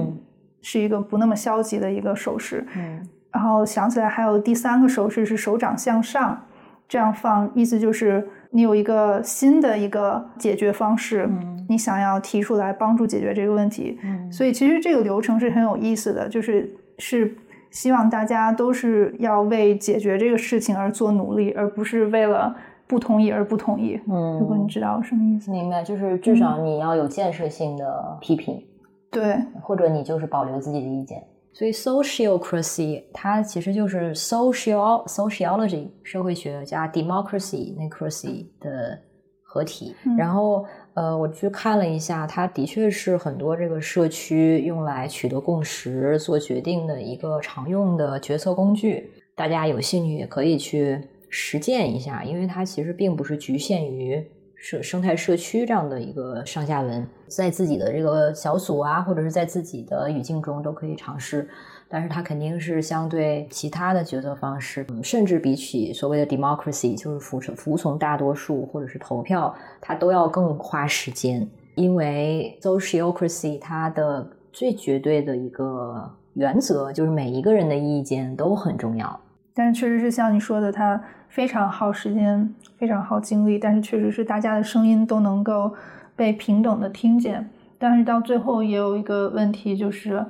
[0.60, 3.08] 是一个不那么消极的一个手势，嗯。
[3.32, 6.38] 然后想起来还有第三个手势是手掌向上，
[6.86, 11.28] 这样放，意思就是你有一个新的一个解决方式，
[11.68, 13.98] 你想要提出来帮助解决这个问题。
[14.04, 17.34] 嗯所以其实这个流程是很有意思的，就是是
[17.70, 22.54] 希望大家都是要为解决这个事情而做努力，而不是为了
[22.86, 23.98] 不同意而不同意。
[24.06, 28.62] 嗯，如果你知道什么意思，明白，就是至少你要有建设性的批评，
[29.10, 31.22] 对，或者你就是保留自己的意见。
[31.52, 38.98] 所以，sociocracy 它其实就是 social sociology 社会学加 democracy necracy 的
[39.42, 39.94] 合体。
[40.16, 49.10] 然后，呃，我去看了一下，它的确是很多这个社区用来取得共识、做决定的一个常用的决策工具。
[49.34, 50.98] 大家有兴趣也可以去
[51.28, 54.26] 实践一下，因为它其实并不是局限于。
[54.62, 61.48] 社生态社区这样的一个上下文，在自己的这个小组啊，或者是在自己的语境中都可以尝试，
[61.88, 71.44] 但是它肯定是相对其他的决策方式，甚至比起所谓的 democracy，就是服从服从大多数或者是投票，它都要更花时间，
[71.74, 79.20] 因为 sociocracy 它的最绝对的一个原则就是每一个人的意见都很重要。
[79.54, 83.58] 但是确实是像你说的，它非常耗时间，非常耗精力。
[83.58, 85.74] 但是确实是大家的声音都能够
[86.16, 87.50] 被平等的听见。
[87.78, 90.24] 但是到最后也有一个问题，就是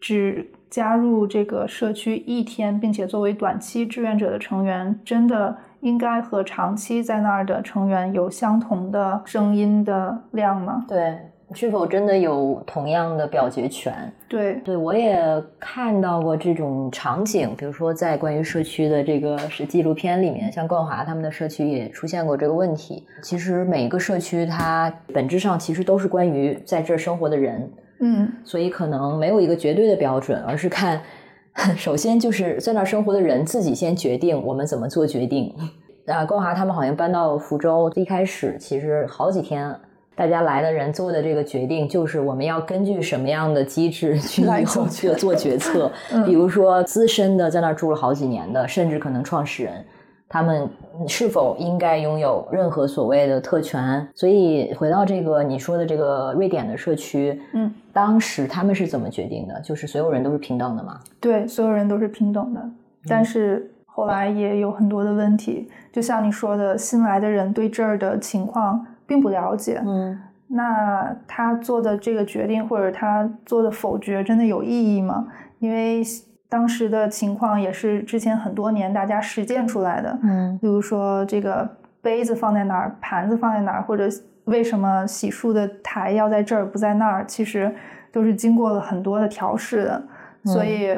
[0.00, 10.84] 只加入这个社区一天，并且作为短期志愿者的成员，真的应该和长期在那儿的成员有相同的声音的量吗？
[10.88, 11.30] 对。
[11.52, 13.92] 是否真的有同样的表决权？
[14.28, 15.20] 对，对我也
[15.58, 23.04] 看到过这种场景，比如说在关于社区的这个是纪录片里面，像冠华他们的社区也出现过这个问题。
[23.22, 31.00] 其实每一个社区它本质上其实都是关于在这儿生活的人，嗯，所以可能没有一个绝对的标准，而是看
[31.76, 35.52] 首先就是在那儿生活的人自己先决定我们怎么做决定。
[36.06, 39.76] 啊，冠华他们好像搬到福州，一开始其实好几天。
[40.16, 45.90] 大家来的人做的这个决定，就是我们要根据什么样的机制 去以后去做决策。
[46.26, 49.82] 比如说，资深的在那儿住了好几年的，甚至可能创始人，
[50.28, 50.68] 他们
[51.08, 54.06] 是否应该拥有任何所谓的特权？
[54.14, 59.58] 所以回到这个你说的这个瑞典的社区，嗯，当时他们是怎么决定的？
[59.62, 61.00] 就是所有人都是平等的吗？
[61.18, 62.60] 对，所有人都是平等的。
[63.08, 68.84] 但是后来也有很多的问题，就像你说的，新来的人对这儿的情况。
[69.10, 75.26] 并不了解，嗯，那他做的这个决定或者他做的否决真的有意义吗？
[75.58, 76.00] 因为
[76.48, 81.68] 当时的情况也是之前很多年大家实践出来的，嗯，比如说这个
[82.00, 84.08] 杯子放在哪儿，盘子放在哪儿，或者
[84.44, 87.74] 为什么洗漱的台要在这儿不在那儿，其实
[88.12, 90.00] 都是经过了很多的调试的。
[90.44, 90.96] 所以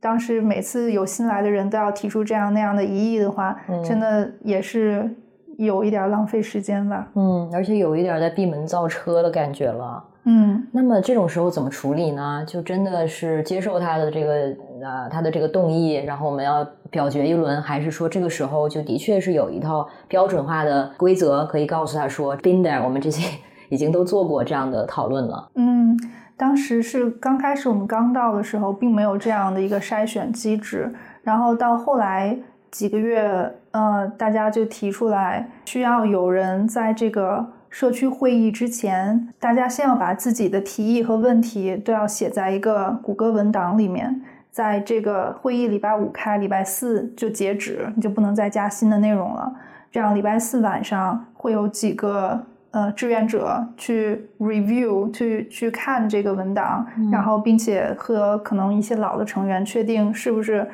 [0.00, 5.14] 当时每次有新来的人都要提出这样那样的疑义的话，真的也是。
[5.58, 7.08] 有一点浪费时间吧。
[7.14, 10.04] 嗯，而且有一点在闭门造车的感觉了。
[10.24, 12.44] 嗯，那么这种时候怎么处理呢？
[12.46, 14.32] 就真的是接受他的这个
[14.80, 23.36] 呃，他的这个动议，然后我们要表决一轮，还是说这个时候就的确是有一套标准化的规则，可以告诉他说，been there，我们这些
[23.68, 25.50] 已经都做过这样的讨论了。
[25.56, 25.98] 嗯，
[26.36, 30.94] 当时是刚开始我们刚到的时候，并没有这样的一个筛选机制，
[31.24, 32.38] 然后到后来
[32.72, 37.46] 几个月，呃，大家就提出来需要有人在这个。
[37.74, 44.20] 社区会议之前，大家先要把自己的提议和问题都要写在一个谷歌文档里面。
[44.50, 49.50] 在这个会议礼拜五开，礼拜四就截止，你就不能再加新的内容了。
[49.90, 52.38] 这样礼拜四晚上会有几个
[52.72, 60.68] 呃志愿者去 review，去去看这个文档，然后并且和可能一些老的成员确定是不是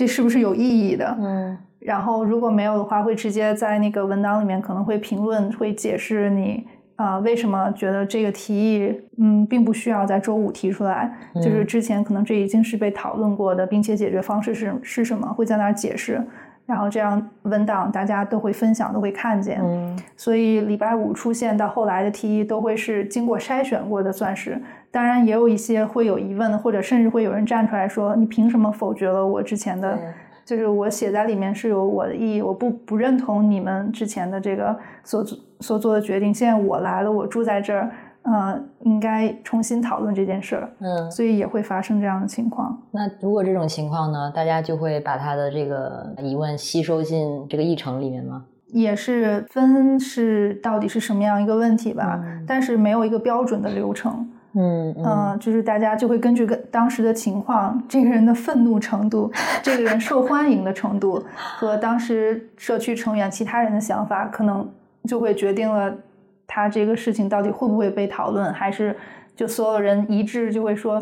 [0.00, 1.14] 这是不是有意义的。
[1.20, 1.58] 嗯。
[1.78, 16.22] 然后如果没有的话，会直接在那个文档里面可能会评论，会解释你啊为什么觉得这个提议嗯并不需要在周五提出来，就是之前可能这已经是被讨论过的，并且解决方式是是什么，会在那儿解释。
[16.66, 19.60] 然后这样文档大家都会分享，都会看见。
[19.62, 24.60] 嗯，所以礼拜五出现到后来的提议都会是经过筛选过的，算是。
[24.90, 29.98] 当然也有一些会有疑问的，或者甚至会有人站出来说：“你凭什么否决了我之前的？”
[30.44, 35.24] 就是我写在里面是有我的意义，我不不认同你们之前的这个所
[35.60, 36.34] 所做的决定。
[36.34, 37.88] 现在我来了，我住在这儿，
[38.22, 40.68] 呃，应该重新讨论这件事儿。
[40.80, 42.76] 嗯，所以也会发生这样的情况。
[42.90, 48.44] 那如果这种情况呢，大家就会把他的这个疑问吸收进这个议程里面吗？
[48.72, 54.28] 也是分是到底是什么样一个问题吧，但是没有一个标准的流程。
[54.54, 59.30] 嗯嗯，就是大家就会根据跟当时的情况，这个人的愤怒程度，
[59.62, 64.68] 这个人受欢迎的程度，和当时社区成员其他人的想法，可能
[65.04, 65.94] 就会决定了
[66.48, 68.96] 他这个事情到底会不会被讨论，还是
[69.36, 71.00] 就所有人一致就会说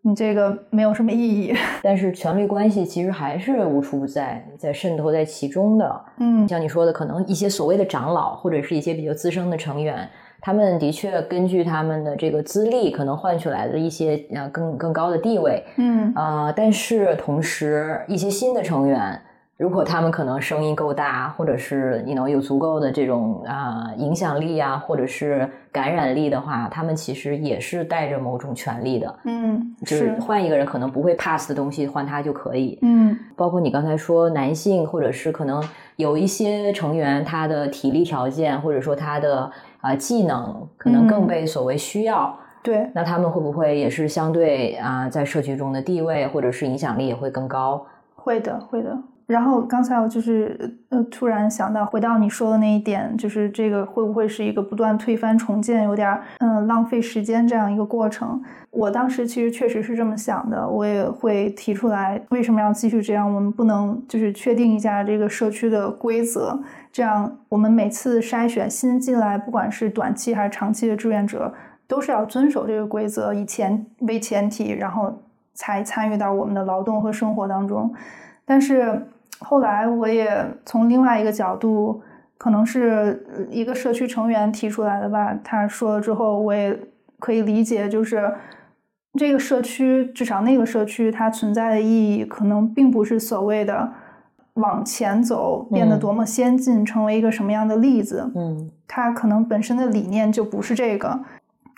[0.00, 1.54] 你这个没有什么意义。
[1.82, 6.00] 但是权力关系其实还是无处不在，在渗透在其中的。
[6.20, 10.08] 嗯，像你说的，可能一些所谓的长老，或者是一些比较资深的成员。
[10.40, 16.12] 他们的确根据他们的这个资历，可能换取来的一些呃更更高的地位，嗯。
[16.14, 19.20] 啊，但是同时一些新的成员，
[19.56, 30.16] 如果他们可能声音够大，或者是你能有足够的这种啊影响力啊，或者是感染力的话，他们其实也是带着某种权利的，嗯，就是。
[30.20, 35.62] 换一个人可能不会 pass 的东西，换他就可以，嗯，包括你刚才说男性，或者是可能
[35.96, 39.50] 有一些成员他的体力条件，或者说他的。
[39.80, 47.84] 啊，技能可能更被所谓需要，对，那他们会不会也是相对啊，在社区中的地位或者是影响力也会更高？
[48.14, 48.98] 会的，会的。
[49.26, 58.42] 然后刚才我就是呃，突然想到，回到你说的那一点，就是这个会不会是一个不断推翻重建，有点嗯浪费时间这样一个过程？
[58.70, 63.30] 我当时其实确实是这么想的，我也会提出来，为什么要继续这样？
[63.30, 66.58] 我们不能就是确定一下这个社区的规则，
[66.92, 71.52] 这样我们每次筛选新进来，不管是短期还是长期的志愿者，
[71.86, 75.22] 都是要遵守这个规则，以前为前提，然后
[75.54, 77.94] 才参与到我们的劳动和生活当中。
[78.44, 79.02] 但是。
[79.40, 80.28] 后来我也
[80.66, 82.02] 从另外一个角度，
[82.36, 85.32] 可能是一个社区成员提出来的吧。
[85.44, 86.76] 他说了之后，我也
[87.20, 88.34] 可以理解，就是
[89.16, 93.92] 这个社区，至少那个社区，它存在的意义，可能并不是所谓的
[94.58, 98.30] 往前走，变得多么先进，成为一个什么样的例子。
[98.36, 101.18] 嗯，他可能本身的理念就不是这个，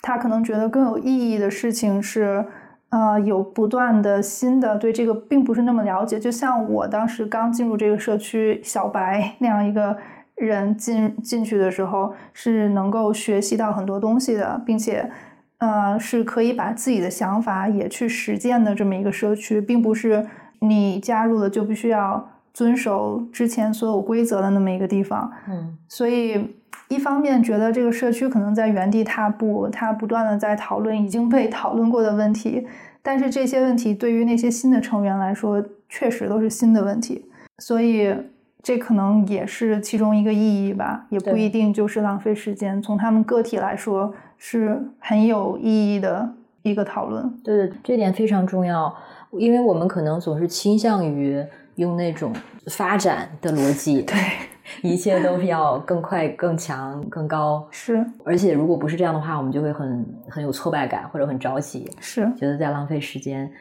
[0.01, 2.45] 他可能觉得更有意义的事情是。
[2.93, 9.95] 呃，有不断的新的对这个并不是那么了解，就像我当时刚进入这个社区小白 那样一个
[10.35, 15.09] 人进进去的时候，是能够学习到很多东西的，并且
[15.59, 20.27] 呃是可以把自己的想法也去实践的这么一个社区，并不是
[20.59, 25.31] 你加入了就必须要遵守之前所有规则的那么一个地方。
[25.47, 26.55] 嗯，所以。
[26.87, 32.67] 一方面觉得这个社区可能在原地踏步，他不断的在讨论已经被讨论过的问题，
[33.01, 37.23] 但是这些问题对于那些新的成员来说，确实都是新的问题，
[37.59, 38.13] 所以
[38.61, 42.81] 这可能也是其中一个意义吧，也不一定就是浪费时间。
[42.81, 46.29] 从他们个体来说，是很有意义的
[46.61, 47.33] 一个讨论。
[47.41, 48.93] 对对，这点非常重要，
[49.31, 51.41] 因为我们可能总是倾向于
[51.75, 52.33] 用那种
[52.67, 54.01] 发展的逻辑。
[54.01, 54.15] 对。
[54.83, 57.67] 一切都是要更快、更强、更高。
[57.71, 63.51] 是，而且如果不是这样的话，我们就会很很有挫败感，或者很着急，是觉得在浪费时间。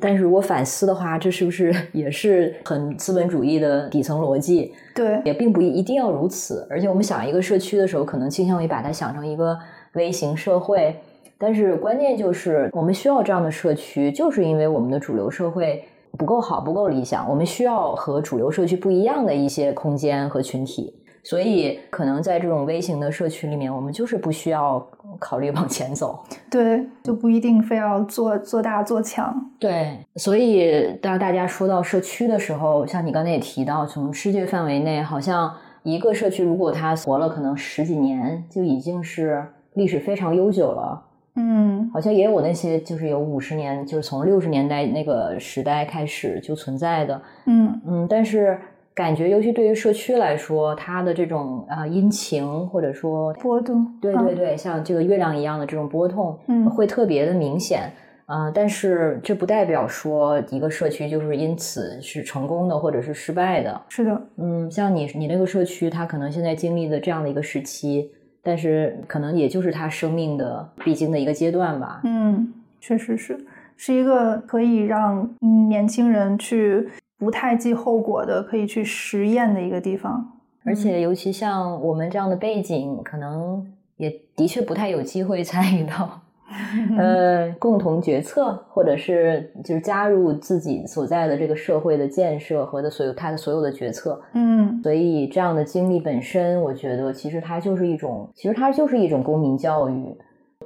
[0.00, 4.72] 但是如果反思的话，这是不是 也是很资本主义的底层逻辑？
[4.94, 6.66] 对，也并不一定要如此。
[6.70, 9.58] 而且我们想一个社区的时候，可能倾向于把它想成一个
[9.94, 10.96] 微型社会。
[11.36, 15.84] 但是关键就是，我们需要这样的社区，就是因为我们的主流社会
[16.18, 17.28] 不够好、不够理想。
[17.28, 20.94] 我们需要和主流社区不一样的一些空间和群体。
[21.26, 24.86] 所以，可能在这种微型的社区里面，我们就是不需要
[25.18, 26.22] 考虑往前走。
[26.50, 29.34] 对，就不一定非要做做大做强。
[29.58, 35.50] 对，所以当大家说到社区的时候，像你刚才也提到，从世界范围内，好像
[35.82, 39.42] 一个社区如果它活了可能十几年，就已经是
[39.72, 41.02] 历史非常悠久了。
[41.36, 47.22] 嗯，好像也有那些就是有五十年，就是从六十年代那个时代开始就存在的。
[47.46, 48.58] 嗯嗯，但是。
[48.96, 57.90] 感觉，尤其对于社区来说，它的这种啊阴晴或者说波动，对对对，像这个月亮一样的这种波动，嗯，会特别的明显
[58.26, 58.48] 啊。
[58.54, 63.82] 但是这不代表说一个社区就是因此是成功的或者是失败的。
[63.88, 68.08] 是的，嗯，像你你那个社区，它可能现在经历的这样的一个时期，
[68.44, 72.00] 但是可能也就是他生命的必经的一个阶段吧。
[72.04, 73.44] 嗯，确实是，
[73.76, 75.28] 是一个可以让
[75.68, 76.88] 年轻人去。
[77.16, 80.32] 不太计后果的，可以去实验的一个地方，
[80.64, 83.64] 而且尤其像我们这样的背景，可能
[83.96, 86.20] 也的确不太有机会参与到
[86.98, 94.20] 呃共同决策，或者是就是加入自己所在的这个社会的建设和的所有他的所有的决策。
[94.32, 100.16] 嗯，所以这样的经历本身，我觉得其实它就是一种，其实它就是一种公民教育。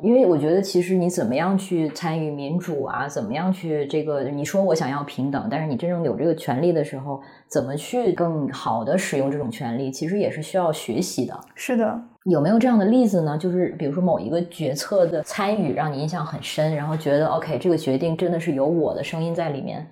[0.00, 11.36] 因为我觉得，其实你怎么样去参与民主啊，怎么样去这个，你说我想要平等，但是你真正有这个权利的时候，怎么去更好的使用这种权利，其实也是需要学习的。
[11.56, 12.00] 是的，
[12.30, 13.36] 有没有这样的例子呢？
[13.36, 19.86] 就是比如说某一个决策的参与让你印象很深，然后觉得 OK，这个决定真的是有我的声音在里面。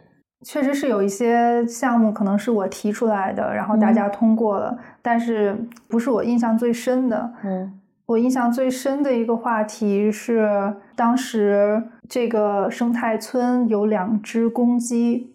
[0.44, 5.56] 确实是有一些项目可能是我提出来的，然后大家通过了，但是
[5.88, 7.32] 不是我印象最深的。
[7.42, 7.80] 嗯。
[8.06, 15.34] 我印象最深的一个话题是，当时这个生态村有两只公鸡，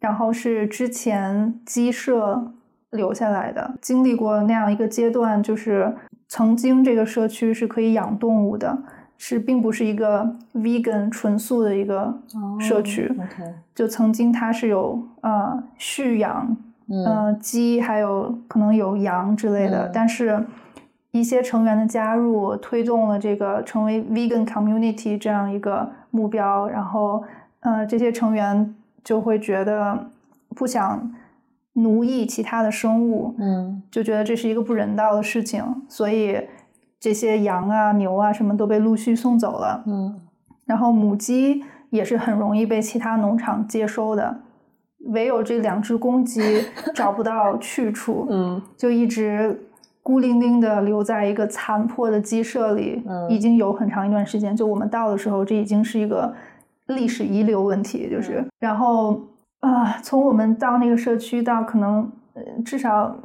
[0.00, 2.52] 然后是之前鸡舍
[2.90, 3.74] 留下来的。
[3.80, 5.94] 经历过那样一个阶段，就是
[6.30, 8.78] 曾经这个社区是可以养动物的，
[9.18, 12.18] 是并不是一个 vegan 纯素的一个
[12.58, 13.12] 社区。
[13.74, 16.56] 就曾经它是有呃蓄养
[16.88, 20.42] 呃鸡，还有可能有羊之类的，但是。
[21.12, 26.68] 一些成员的加入，推动了这个成为 vegan community 这样一个目标。
[26.68, 27.24] 然后，
[27.58, 28.72] 呃，这些成员
[29.02, 30.06] 就会觉得
[30.54, 31.12] 不想
[31.74, 35.64] 奴役其他的生物，嗯，就觉得这是一个不人道的事情。
[35.88, 36.36] 所以，
[36.98, 40.20] 这些羊啊、牛啊什么都被陆续送走了，嗯。
[40.66, 44.40] 然后，母鸡也是很容易被其他农场接收的，
[45.06, 46.40] 唯有这两只公鸡
[46.94, 49.66] 找不到去处，嗯，就一直。
[50.02, 54.56] 孤零零的留在一个残破的鸡舍里，嗯已经有很长一段时间。
[54.56, 56.34] 就我们到的时候，这已经是一个
[56.86, 58.08] 历史遗留问题。
[58.10, 59.20] 就是，然后
[59.60, 63.16] 啊，从我们到那个社区到可能呃至少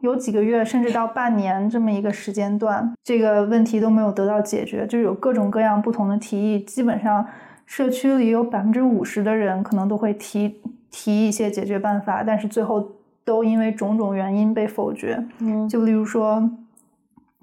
[0.00, 4.86] 有几个月，甚至到半年这么一个时间段，这个问题都没有得到解决。
[4.86, 7.26] 就是有各种各样不同的提议，基本上
[7.66, 10.60] 社区里有百分之五十的人可能都会提
[10.90, 12.92] 提一些解决办法，但是最后。
[13.22, 15.22] 都因为种种原因被否决。
[15.38, 16.50] 嗯，就例如说，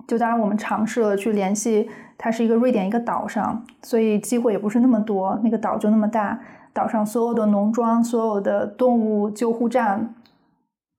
[0.06, 1.88] 就当然我们尝试了去联系，
[2.18, 5.40] 它是一个瑞典一个岛上，所以机会也不是那么多。
[5.44, 6.38] 那个岛就那么大，
[6.78, 10.14] 岛上所有的农庄、所有的动物救护站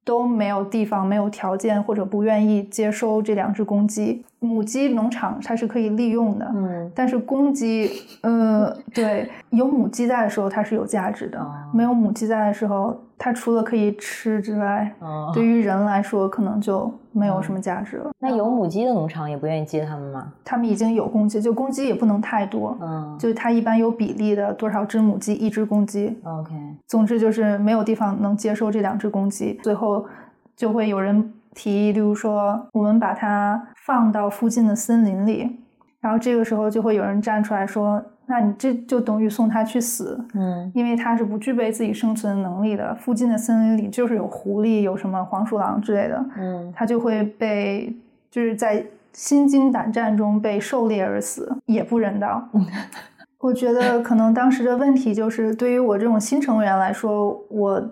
[0.04, 4.24] 都没有地方、没有条件或者不愿意接收这两只公鸡。
[4.40, 7.88] 母鸡农场它是可以利用的，嗯，但是公鸡，
[8.22, 11.38] 呃，对，有母鸡在的时候它是有价值的，
[11.72, 13.00] 没有母鸡在的时候。
[13.18, 14.94] 它除了可以吃之外，
[15.34, 18.10] 对于人来说可能就没有什么价值了。
[18.20, 20.32] 那有母鸡的农场也不愿意接它们吗？
[20.44, 26.16] 他们已经有公鸡，就公鸡也不能太多，嗯，就它一般有比例的，多少只母鸡一只公鸡。
[26.22, 26.54] OK，
[26.86, 30.06] 总之就是没有地方能接收这两只公鸡，最后
[30.56, 35.58] 就会有人提议，例如说我们把它放到附近的森林里，
[36.00, 38.02] 然后这个时候就会有人站出来说。
[38.30, 42.94] 那你这就等于送他去死，嗯，因为他是不具备自己生存能力的。
[42.96, 47.90] 附近的森林里就是有狐狸，有什么黄鼠狼之类的，嗯，他就会被
[48.30, 48.84] 就是在
[49.14, 52.46] 心惊胆战中被狩猎而死，也不人道。
[53.40, 57.90] 我觉得可能当时的问题就是，对于我这种新成员来说，我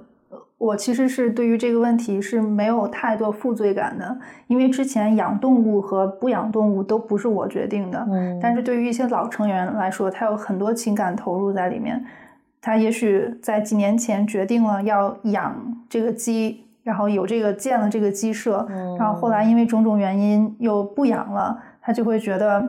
[0.58, 8.06] 我其实是对于这个问题是没有太多负罪感的，因为之前养动物和不养动物都不是我决定的。
[8.10, 12.04] 嗯，但是对于一些老成员来说，他有很多情感投入在里面。
[12.62, 15.54] 他也许在几年前决定了要养
[15.88, 18.66] 这个鸡，然后有这个建了这个鸡舍，
[18.98, 22.66] 然后后来因为种种原因又不养了，他就会觉得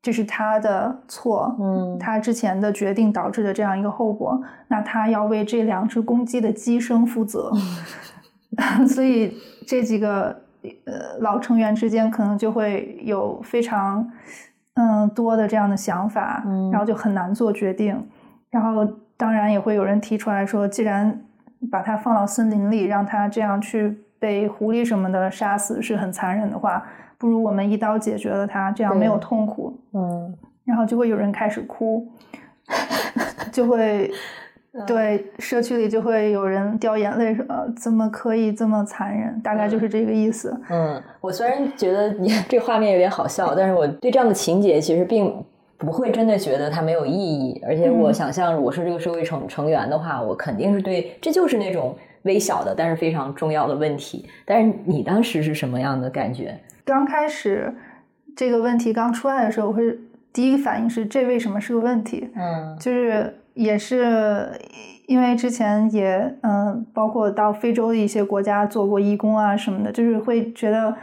[0.00, 7.52] 这是他的错，嗯，他之前的决定导致的这样一个后果，那他要为这两只公鸡的鸡生负责
[8.88, 9.36] 所以
[9.66, 10.28] 这几个
[10.84, 14.10] 呃老成员之间可能就会有非常
[14.74, 16.42] 嗯多的这样的想法，
[16.72, 18.08] 然后就很难做决定，
[18.50, 18.86] 然后。
[19.20, 21.24] 当然也会有人提出来说，既然
[21.72, 26.86] 把它放到森林里，让它这样去被狐狸什么的杀死是很残忍的话，
[27.18, 29.76] 不如我们一刀解决了它，这样没有痛苦。
[29.92, 32.06] 嗯，然后就会有人开始哭，
[33.52, 34.10] 就会
[34.86, 37.44] 对社区里就会有人掉眼泪，说
[37.76, 39.40] 怎么可以这么残忍？
[39.42, 40.58] 大概就是这个意思。
[40.70, 45.44] 嗯，我虽然觉得你 这画面有点好笑，但是我对这样的情节其实并。
[45.80, 54.28] 不会真的觉得它没有意义，而且我想象我是这个社会成成员的话，我肯定是对，这就是那种微小的但是非常重要的问题。
[54.44, 56.58] 但是你当时是什么样的感觉？
[56.88, 57.74] 刚开始
[58.34, 59.98] 这个问题刚出来的时候，我会
[60.32, 62.30] 第一个反应是这为什么是个问题？
[62.34, 64.48] 嗯，就是也是
[65.06, 70.96] 因为之前也嗯，包括到非洲的一些国家做过义工啊什么的，就是会觉得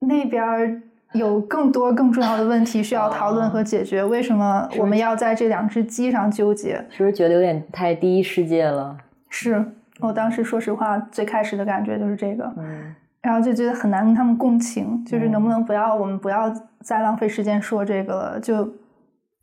[0.00, 0.82] 那边。
[1.14, 6.82] 有更多更重要的问题需要讨论和解决，为什么我们要在这两只鸡上纠结？
[6.88, 8.96] 是不是觉得有点太第一世界了？
[9.28, 9.62] 是
[10.00, 18.68] 我当时说实话，最开始的感觉就是这个，嗯，然后就觉得很难跟他们共情，就是能不能不要我们不要再浪费时间说这个了，就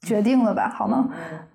[0.01, 1.09] 决定了吧，好吗？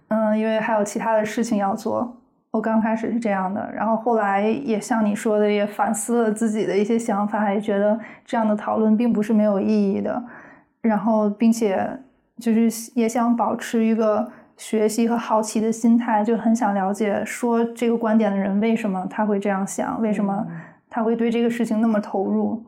[0.08, 2.16] 嗯，因为还有其他的事情要做。
[2.50, 10.22] 我刚开始是这样的，然后后来也像你说的，也反思了自己的一些想法，也觉得这样的讨论并不是没有意义的。
[10.80, 11.98] 然后，并且
[12.38, 20.46] 就是也想保持一个学习和好奇的心态，就很想了解说这个观点的人为什么他会这样想，为什么
[20.94, 22.62] 他会对这个事情那么投入。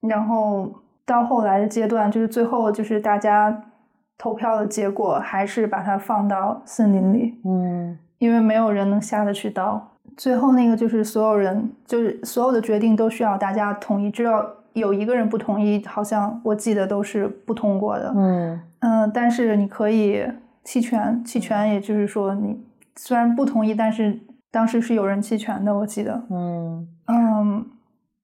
[0.00, 0.68] 然后
[1.06, 3.62] 到后来的阶段，就是最后就是大家
[4.18, 7.38] 投票的结果，还是把它放到森林里。
[7.44, 7.96] 嗯。
[8.18, 18.12] 因为没有人能下得去刀，最后那个就是所有人，就是所有的决定都需要大家同意，只要有一个人不同意，好像我记得都是不通过的。
[18.16, 20.26] 嗯嗯，但是你可以
[20.62, 22.58] 弃权，弃权也就是说你
[22.96, 24.18] 虽然不同意，但是
[24.54, 26.24] 当时是有人弃权的，我记得。
[26.30, 27.66] 嗯嗯，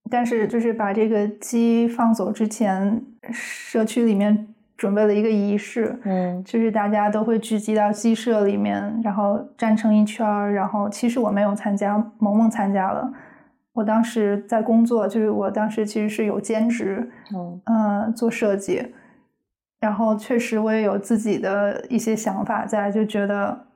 [0.09, 3.03] 但是就是把这个鸡放走之前，
[3.33, 4.47] 社区里面。
[4.81, 10.55] 准备了一个仪式，嗯，就是大家都会聚集到鸡舍里面，然后站成一圈儿。
[10.55, 13.13] 然后其实我没有参加，萌萌参加了。
[13.75, 17.11] 我当时在工作，就是我当时其实是有兼职，
[17.67, 18.95] 嗯，做设计。
[19.81, 23.67] 然后确实我也有自己的一些想法在，就觉得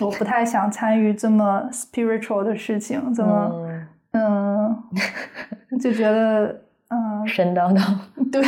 [0.00, 3.68] 我不太想参与这么 spiritual 的事情，这么，
[4.12, 4.76] 嗯，
[5.80, 7.98] 就觉得，嗯， 神叨叨，
[8.30, 8.42] 对。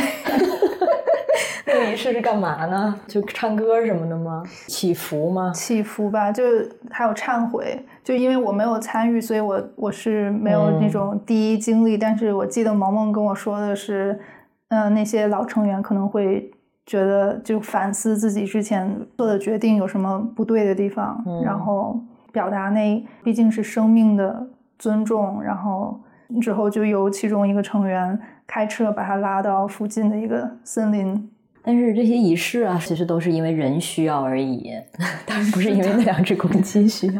[1.65, 2.93] 这个仪式是干嘛呢？
[3.07, 4.43] 就唱歌什么的吗？
[4.67, 5.51] 祈福吗？
[5.55, 6.43] 祈福吧，就
[6.91, 7.83] 还有忏悔。
[8.03, 11.97] 就因为我没有参与，所以我我是没有那种第一经历。
[11.97, 14.19] 但是我记得萌萌跟我说的是，
[14.67, 16.51] 嗯，那些老成员可能会
[16.85, 21.99] 觉得就反思自己之前做的决定有什么不对的地方，然后
[22.31, 25.41] 表达那毕竟是生命的尊重。
[25.41, 25.99] 然后
[26.41, 31.29] 之后就由其中一个成员开车把他拉到附近的一个森林。
[31.65, 34.69] 但是这些仪式啊，其实都是因为人需要而已，
[35.25, 37.13] 当然不是因为那两只公鸡需要。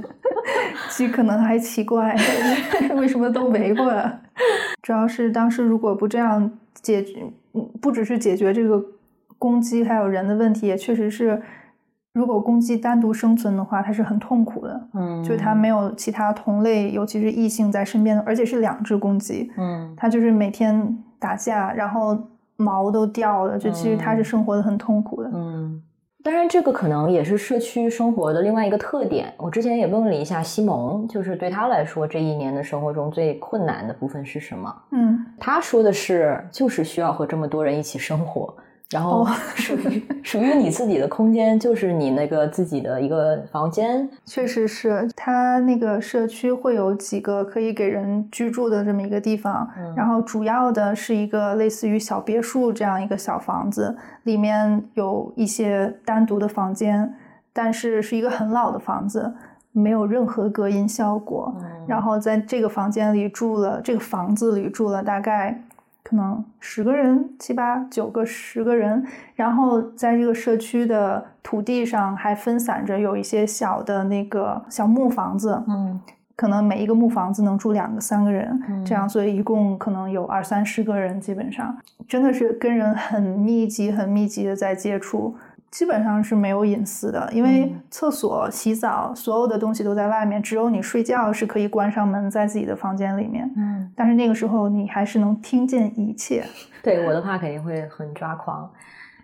[0.92, 2.14] 鸡可能还奇怪，
[2.98, 4.20] 为什么都围过来？
[4.82, 6.52] 主要是当时如果不这样
[6.82, 7.24] 解决，
[7.82, 8.84] 不只是解决这个
[9.44, 11.42] 公鸡还有人的问题，也确实是，
[12.14, 14.88] 如果公鸡单独生存的话，它是很痛苦的。
[14.94, 19.52] 嗯，就是它没有其他同类，尤其是异性在身边的，而且是两只公鸡。
[19.58, 22.18] 嗯，它就是每天打架，然后。
[22.56, 25.30] 毛都掉了，就其实它是生活的很痛苦的。
[25.34, 25.82] 嗯，
[26.24, 29.34] 当然这个可能也是社区生活的另外一个特点。
[29.38, 34.74] 我之前也问了一下西蒙，就是对他来说这一年的生活中最困难的部分是什么？
[34.92, 38.56] 嗯，他说的是就是需要和这么多人一起生活。
[38.94, 39.26] 然后
[39.56, 44.08] 属于属于你自己的空间，就是你那个自己的一个房间。
[44.26, 57.14] 确实是，它那个社区会有几个可以给人居住的这么一个地方，然后主要的是一个类似于小别墅这样一个小房子，里面有一些单独的房间，
[57.52, 59.34] 但是是一个很老的房子。
[59.76, 61.52] 没有任何隔音效果，
[61.88, 65.64] 然后在这个房间里住了，这个房子里住了大概
[66.04, 69.04] 可能十个人、七八九个、十个人，
[69.36, 76.00] 然后在这个社区的土地上还分散着有一些小的那个小木房子，嗯，
[76.36, 81.76] 可能每一个木房子能住两个、三个人，这样，所以一共可能有二三十个人，基本上
[82.08, 85.36] 真的是跟人很密集、很密集的在接触。
[85.74, 93.52] 基本上是没有隐私的，因为厕所、洗澡，所有的东西都在外面，只有你睡觉是可以关上门，在自己的房间里面。
[93.58, 96.44] 嗯，但是那个时候你还是能听见一切。
[96.84, 98.70] 对我的话肯定会很抓狂。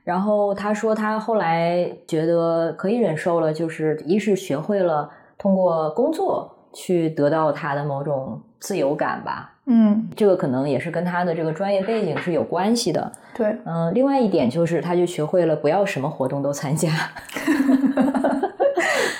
[0.03, 9.53] 然后他说他后来觉得可以忍受了，就是一是学会了通过工作去得到他的某种自由感吧。
[9.65, 13.11] 嗯，这个可能也是跟他的这个专业背景是有关系的。
[13.35, 16.89] 对，嗯，另外一点就是，他就学会了不要什么活动都参加。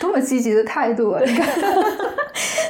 [0.01, 1.21] 多么积极的态度啊！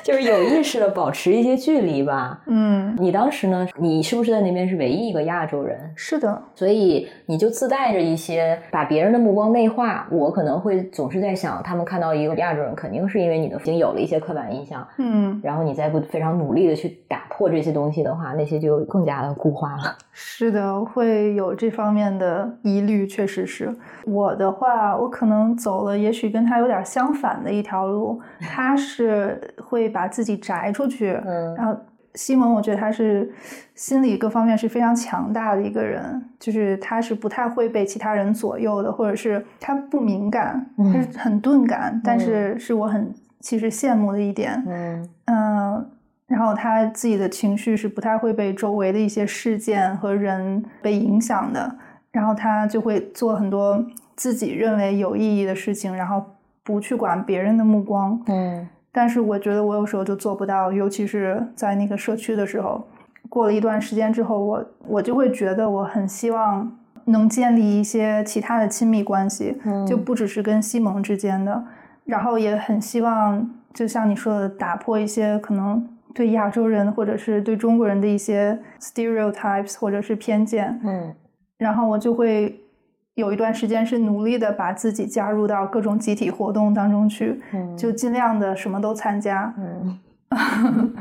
[0.10, 2.42] 就是有意识的保持一些距离吧。
[2.50, 3.68] 嗯，你当时呢？
[3.78, 5.78] 你是不是在那边是唯一一个亚洲人？
[5.96, 10.08] 是的，所以你就自带着一些把别人的目光内化。
[10.10, 14.88] 我可能会总是在想，他们看到一个亚洲人，肯定是因为你的已经有了一些刻板印象。
[14.98, 19.96] 嗯，然后你再不非常努力的去打破这些东西的话，那些就更加的固化了。
[20.22, 23.74] 是的，会有这方面的疑虑，确实是。
[24.06, 28.22] 我的话，我可能走了，也许跟他有点相反的一条路。
[28.42, 31.74] 他是会把自己摘出去，嗯，然后
[32.16, 33.32] 西蒙，我觉得他是
[33.76, 45.69] 心理各方面是非常强大的一个人，就是他是不太会被其他人左右的，或者是他不敏感，他是很钝感，但是是我很其实羡慕的一点，嗯嗯。
[46.30, 51.76] 然后他自己的情绪是不太会被周围的一些事件和人被影响的，
[52.12, 53.84] 然后他就会做很多
[54.16, 56.24] 自己认为有意义的事情，然后
[56.64, 58.22] 不去管别人的目光。
[58.28, 62.88] 嗯，但是我觉得我有时候就做不到，尤其是在那个社区的时候，
[63.28, 66.72] 过了一段时间之后，我我就会觉得我很希望
[67.06, 71.64] 能建立一些其他的亲密关系，就不只是跟西蒙之间的，
[72.06, 75.90] 然后也很希望，就像你说的，打破一些可能。
[76.14, 81.14] 对亚洲人或者是对中国人的一些 stereotypes 或者是偏见，嗯，
[81.58, 82.60] 然后我就会
[83.14, 90.00] 有一段时间是努力的把自己加入到各种集体活动当中去，嗯，就尽量的什么都参加，嗯，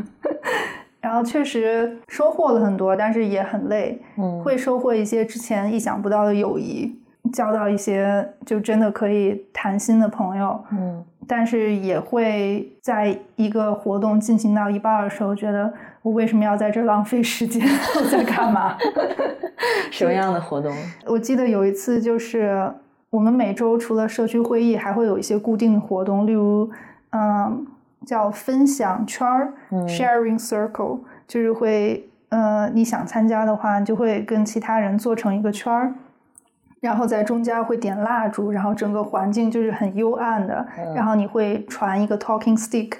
[1.01, 6.95] 然后确实收获了很多，但是也很累，嗯，会收获一些之前意想不到的友谊，
[7.33, 11.05] 交到一些就真的可以谈心的朋友，嗯。
[11.29, 15.72] 但是也会在一个活动进行到一半的时候，觉得
[16.03, 17.62] 我为什么要在这浪费时间？
[17.97, 18.76] 我在干嘛？
[19.93, 20.74] 什么样的活动？
[21.07, 22.72] 我记得有一次，就是
[23.11, 26.70] 我们每周除了社区会议，还会有一些固定的活动，例如，
[27.11, 27.66] 嗯，
[28.07, 29.53] 叫分享圈儿
[29.87, 35.95] ，sharing circle，就是会，呃，你想参加的话，就会跟其他人做成一个圈儿。
[36.81, 40.64] 然后在中间会点蜡烛，然后整个环境就是很幽暗的。
[40.95, 42.93] 然后你会传一个 talking stick，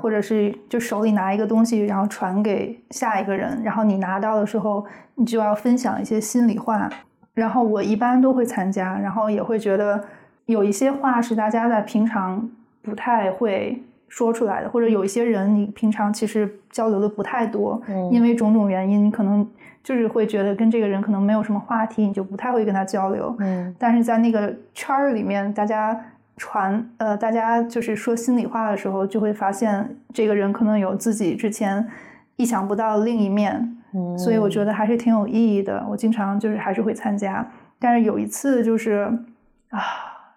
[0.00, 3.60] 或者是就手里拿一个东西，然后传给下一个人。
[3.64, 4.84] 然后你拿到的时候，
[5.16, 6.88] 你就要分享一些心里话。
[7.34, 10.04] 然后我一般都会参加，然后也会觉得
[10.46, 12.48] 有一些话是大家在平常
[12.82, 17.82] 不太会说出来的，或者有一些人你平常其实交流的不太多，
[18.12, 19.44] 因为种种原因，你可能。
[19.84, 23.36] 就是会觉得跟这个人可能没有什么话题，你就不太会跟他交流。
[23.38, 25.94] 嗯，但是在那个圈儿里面，大家
[26.38, 31.86] 传呃，大家就是说心里话的时候，就会发现这个人可能有自己之前
[32.36, 33.76] 意想不到的另一面。
[33.92, 35.84] 嗯，所以我觉得还是挺有意义的。
[35.88, 37.46] 我经常就是还是会参加，
[37.78, 39.12] 但是有一次就是
[39.68, 39.80] 啊，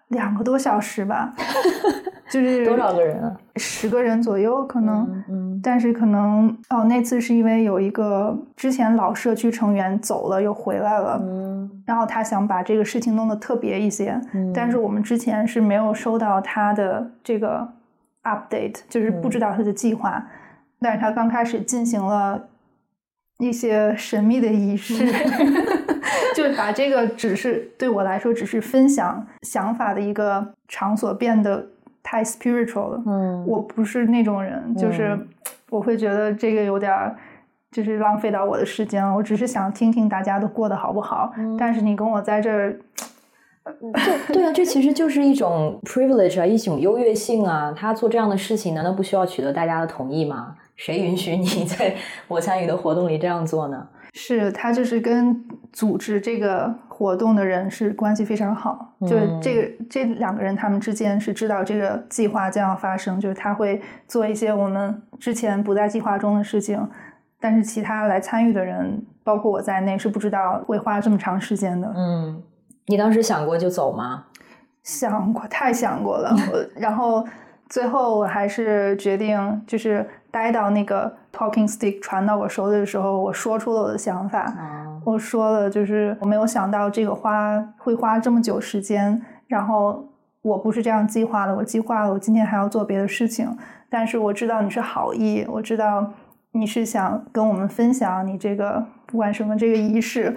[0.08, 1.34] 两个多小时吧。
[2.30, 3.34] 就是多少个人啊？
[3.58, 17.68] 十个人左右可能，嗯，但是可能哦，那次是因为有一个之前老社区成员走了又回来了，嗯，然后他想把这个事情弄得特别一些，嗯，但是我们之前是没有收到他的这个
[18.22, 20.24] update，就是不知道他的计划，
[20.80, 22.48] 但是他刚开始进行了
[23.38, 25.04] 一些神秘的仪式。
[26.34, 31.66] 就把这个只是对我来说只是分享想法的一个场所变得
[32.10, 33.02] 太 spiritual 了。
[33.06, 35.18] 嗯，我不是那种人，就是
[35.68, 36.90] 我会觉得这个有点
[37.70, 39.14] 就是浪费到我的时间了。
[39.14, 41.30] 我只是想听听大家都过得好不好。
[41.58, 42.80] 但是你跟我在这儿，
[43.62, 47.74] 对对啊，这其实就是一种 privilege 啊，一种优越性啊。
[47.76, 50.56] 他做这样的事情，难道不需要取得大家的同意吗？
[50.76, 51.94] 谁允许你在
[52.26, 53.86] 我参与的活动里这样做呢？
[54.14, 66.88] 是他就是跟组织这个活动的人是关系非常好，就是这个这两个人他们之间是知道这个计划将要发生，就是他会做一些我们之前不在计划中的事情，
[67.38, 71.92] 但是其他来参与的人，包括我在内是不知道会花这么长时间的。
[71.94, 72.42] 嗯，
[72.86, 74.24] 你当时想过就走吗？
[74.82, 76.34] 想过，太想过了。
[76.74, 77.24] 然后
[77.68, 84.54] 最后我还是决定，就是待到那个 talking stick 传到我手里的时候，我说出了我的想法。
[85.04, 89.20] 我说了，就是我没有想到这个花会花这么久时间。
[89.46, 90.06] 然后
[90.42, 93.48] 我不是这样计划的，我计划了，我今天还要做别的事情。
[93.88, 96.12] 但是我知道你是好意，我知道
[96.52, 100.36] 你是想跟我们分享你这个不管什么这个仪式。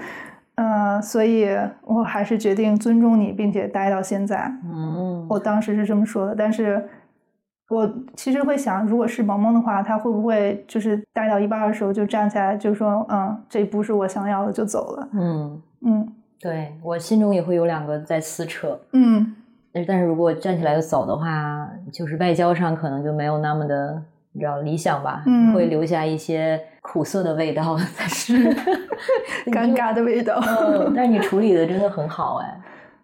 [0.55, 1.49] 嗯，所以
[1.83, 4.53] 我还是决定尊重你，并且待到现在。
[4.63, 6.87] 嗯，我当时是这么说的，但是
[7.71, 16.07] 我其实会想，如果是萌萌的话，他会不会就是待到一半的时候就站起来，就说：“嗯，这不是我想要的，就走了。”嗯嗯，
[16.39, 18.77] 对我心中也会有两个在撕扯。
[18.91, 19.33] 嗯，
[19.87, 24.03] 但是如果站起来就走的话，就是外交上可能就没有那么的。
[24.33, 25.23] 你知道理想吧？
[25.25, 28.33] 嗯，会留下一些苦涩的味道，但是
[29.51, 30.41] 尴尬的味道。
[30.95, 32.61] 但是你处理的真的很好，哎。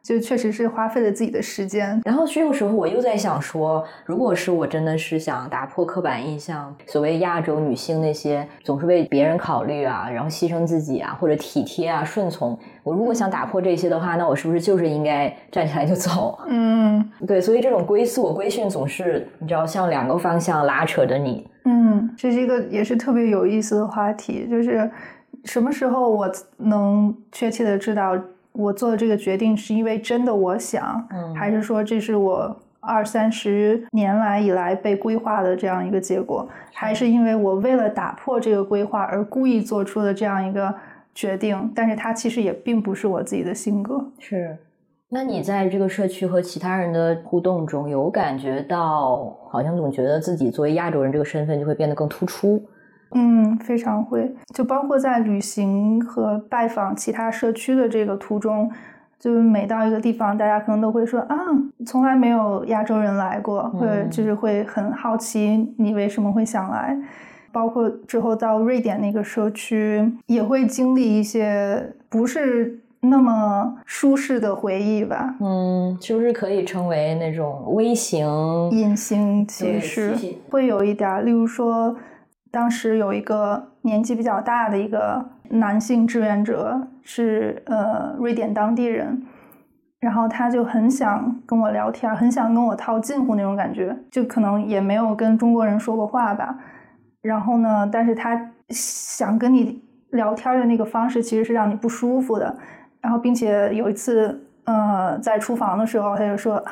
[0.07, 16.39] 就确实是花费了自己的时间，然后这个时候我又在想说，如果是我真的是想打破刻板印象，所谓亚洲女性那些总是为别人考虑啊，然后牺牲自己啊，或者体贴啊、顺从，我如果想打破这些的话，那我是不是就是应该站起来就走？
[16.47, 21.45] 嗯，对，所以这种归宿、规训总是你知道，向两个方向拉扯着你。
[21.65, 24.89] 嗯，这是一个也是特别有意思的话题，就是
[25.43, 28.17] 什么时候我能确切的知道。
[28.57, 40.73] 我做的这个决定是因为真的我想，还是说这是我二三十年来以来被规划的这样一个结果，还是因为我为了打破这个规划而故意做出的这样一个
[41.13, 41.71] 决定？
[41.75, 44.03] 但是它其实也并不是我自己的性格。
[44.19, 44.57] 是，
[45.09, 52.61] 那你在这个社区和其他人的互动中有感觉到，好像总觉得自己作为亚洲人这个身份就会变得更突出？
[53.11, 58.69] 嗯，非常会，就包括在旅行和拜访其他社区的这个途中，
[59.17, 61.35] 就是每到一个地方，大家可能都会说啊，
[61.85, 66.97] 从来没有亚洲人来过，或者就是会很好奇你为什么会想来。
[67.51, 75.33] 包括之后到瑞典那个社区，也会经历一些不是那么舒适的回忆吧。
[75.39, 78.27] 嗯，是不是可以称为那种微型
[78.71, 80.13] 隐形歧视？
[80.49, 81.95] 会有一点，例如说。
[82.57, 89.21] 当时有一个年纪比较大的一个男性志愿者，是呃瑞典当地人，
[89.99, 96.57] 然后他就很想跟我聊天，很想跟我套近乎那种感觉，就可能也没有跟中国人说过话吧。
[97.21, 99.79] 然后呢，但是他想跟你
[100.09, 102.57] 聊天的那个方式其实是让你不舒服的。
[103.01, 106.71] 然后，并且有一次，呃，在厨房的时候，他就说啊。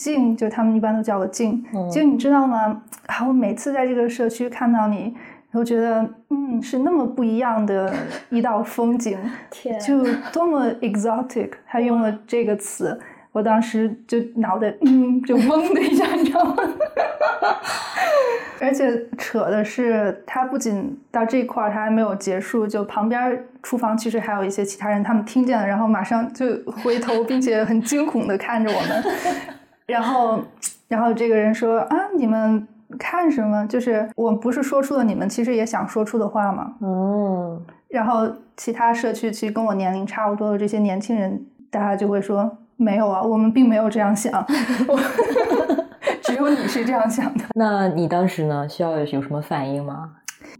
[0.00, 1.62] 静，就他们一般都叫我静。
[1.90, 2.80] 静，你知道吗？
[3.04, 5.14] 啊，我每次在这个社区看到你，
[5.52, 7.92] 我觉得，嗯，是那么不一样的
[8.30, 9.18] 一道风景，
[9.50, 11.50] 天就多么 exotic。
[11.66, 12.98] 他用了这个词，
[13.30, 16.56] 我当时就脑袋，嗯，就嗡的一下，你知道吗？
[18.62, 26.46] 而且扯的是，他不仅到这块儿，他还没有结束，就旁边厨房其实还有一些其他人，他们听见了，然后马上就
[26.82, 29.04] 回头，并且很惊恐的看着我们。
[29.90, 30.40] 然后，
[30.88, 32.66] 然后这个人说：“啊，你们
[32.98, 33.66] 看什么？
[33.66, 37.60] 就是我不是说出了你们其实也想说出的话吗？”嗯。
[37.88, 44.46] 然后其他社区其实跟我年龄差不多的这些年轻人，大家就会说：“没有啊，我们并没有这样想，
[46.22, 48.68] 只有你是这样想的。”那你当时呢？
[48.68, 50.12] 需要有什么反应吗？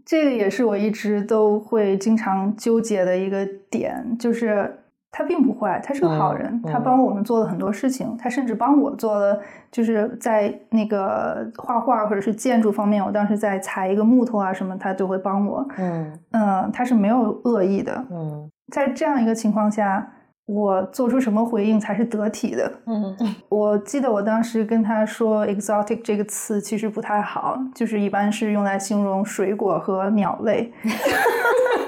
[0.05, 4.77] 这个也是我一直都会经常纠结的一个点，就是。
[5.11, 6.61] 他并不坏，他是个好人。
[6.63, 9.37] 他帮我们做了很多事情，他甚至帮我做了，
[9.69, 15.67] 就是在那个画画或者是建筑方面，我当时在裁一个木头啊什么，他都会帮我。
[15.77, 18.05] 嗯嗯，他是没有恶意的。
[18.09, 20.09] 嗯，在这样一个情况下，
[20.45, 22.71] 我做出什么回应才是得体的？
[22.85, 30.71] 嗯嗯， 我记得我当时跟他说，exotic 这个词其实不太好，就是一般是用来形容水果和鸟类。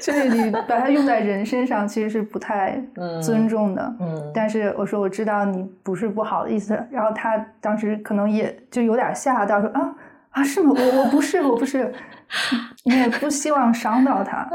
[0.00, 2.82] 就是你把它用在人身上，其实是不太
[3.22, 3.96] 尊重的。
[4.00, 9.94] 嗯，但是我说我知道你不是不好的意思，然后他当时可能也就有点吓到，说啊
[10.30, 10.72] 啊是吗？
[10.76, 11.92] 我我不是我不是，
[12.84, 14.48] 你也不希望伤到他。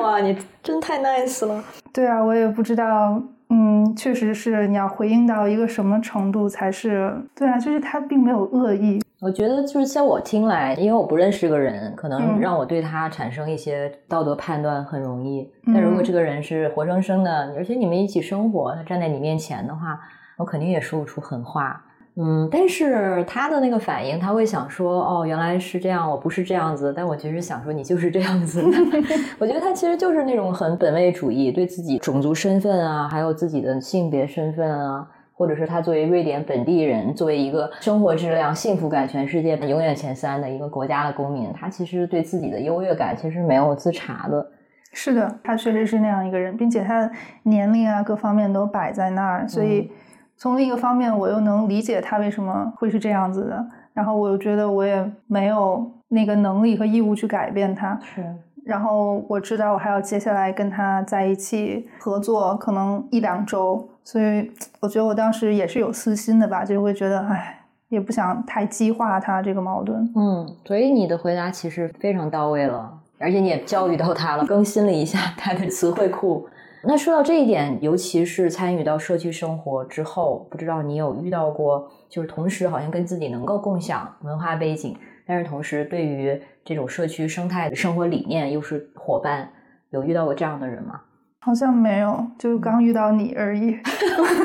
[0.00, 1.62] 哇，你真太 nice 了。
[1.92, 3.20] 对啊，我也不知道，
[3.50, 7.58] 嗯，确实是你要回应到一个什么程度才是对啊？
[7.58, 9.00] 就是他并没有恶意。
[9.24, 15.50] 我觉得就是在我听来，因为我不认识这个人，可能让我对他产生一些道德判断很容易。
[15.68, 19.98] 但如果这个人是活生生的，而且你们一起生活，他站在你面前的话，
[20.36, 21.82] 我肯定也说不出狠话。
[22.16, 28.62] 嗯，但是他的那个反应，他会想说：“哦，原来是这样，我不是这样子。”但我其实想说，你就是这样子。
[29.40, 35.08] 我觉得他其实就是那种很本位主义，对自己种族身份啊，还有自己的性别身份啊。
[35.36, 44.46] 或者是他作为瑞典本地人，作为一个生活质量、幸福感全世界永远前三的一个国家的公民，他其实对自己的优越感其实没有自查的。
[44.92, 47.10] 是的，他确实是那样一个人，并且他的
[47.42, 49.90] 年龄啊各方面都摆在那儿，所以
[50.36, 53.66] 从另一个方面，我又能理解他为什么会是这样子的。
[53.92, 57.98] 然后我又觉得我也没有那个能力和义务去改变他。
[58.02, 58.24] 是。
[58.64, 63.88] 然后我知道我还要接下来跟他在一起合作，可能一两周。
[64.04, 70.12] 所以我觉得我当时也是有私心的吧，就会觉得，哎，也不想太激化他这个矛盾。
[70.14, 76.46] 嗯，所以你的回答其实非常到位了，而且你也教育到他了，更新了一下 他的词汇库。
[76.86, 84.94] 那说到这一点，尤其是参与到社区生活之后，不知道你有遇到过，就是同时好像跟自己能够共享文化背景，
[85.26, 89.48] 但是同时对于这种社区生态的生活理念又是伙伴，
[89.88, 91.00] 有遇到过这样的人吗？
[91.44, 93.78] 好像没有，就刚遇到你而已。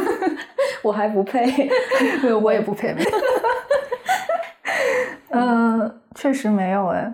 [0.84, 1.70] 我还不配，
[2.44, 2.94] 我也不配。
[5.32, 7.10] 嗯，确实没有哎。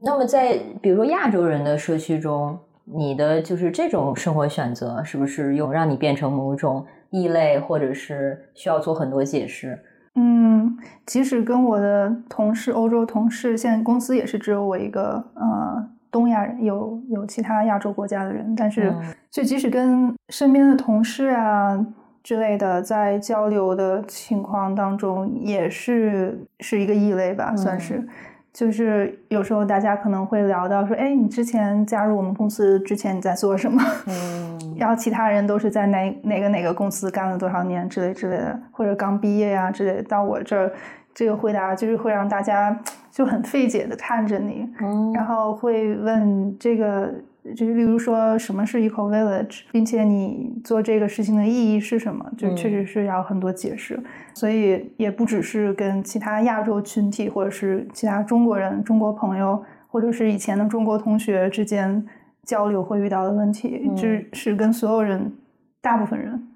[0.00, 9.78] 那么，在比如说亚洲人的社区中，你的就是这种生活选择，是不是有让你变成某种异类，或者是需要做很多解释？
[10.14, 15.90] 嗯，即使跟我的同事，欧洲同事，现在公司也是只有我一个，呃。
[16.16, 18.90] 东亚人有有其他亚洲国家的人，但是
[19.30, 21.78] 就即使跟身边的同事啊
[22.22, 28.02] 之类的在交流的情况当中，也是是一个异类吧，算是。
[28.50, 33.82] 就是有时候大家可能会聊到说，哎，你之前加入我们公司之前你在做什么？
[34.06, 40.72] 嗯，然后其他人都是在哪哪个哪个公司干了多少年之类之类的，或者刚毕业呀之类的，到我这儿。
[41.18, 42.78] 这个回答就是会让大家
[43.16, 44.68] 就很费解的看着你，
[45.14, 47.10] 然后会问这个，
[47.56, 53.98] 就是例如说什么是 eco village，并且你做这个事情的意义是什么，就确实是要很多解释。
[54.34, 62.06] 所以也不只是跟其他亚洲群体，或者是其他中国人、中国朋友，或者是以前的中国同学之间
[62.42, 65.32] 交流会遇到的问题，就是是跟所有人，
[65.80, 66.48] 大部分人。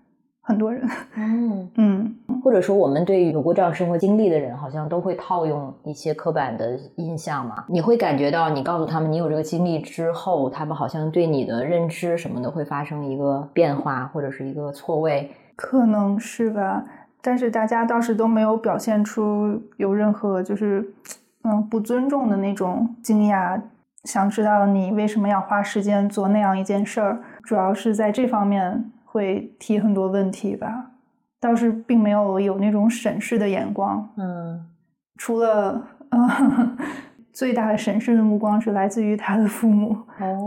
[0.42, 0.82] 很多人，
[1.16, 7.64] 嗯嗯，或者说我们对于有过这样生活经历的人，好像都会套用一些刻板的印象嘛。
[7.68, 16.84] 你会感觉到，你告诉他们你有这个经历之后，他们好像对你的认知什么的会发生一个变化，或者是一个错位，可能是吧。
[17.22, 20.84] 但是大家倒是都没有表现出有任何就是
[21.44, 23.60] 嗯不尊重的那种惊讶，
[24.04, 28.90] 想知道你为什么要花时间做那样一件事儿，主要是在这方面。
[29.12, 30.92] 会提很多问题吧，
[31.40, 34.08] 倒是并没有有那种审视的眼光。
[34.16, 34.64] 嗯，
[35.16, 36.76] 除了呃，
[37.32, 39.96] 最大的审视的目光是来自于他的父母，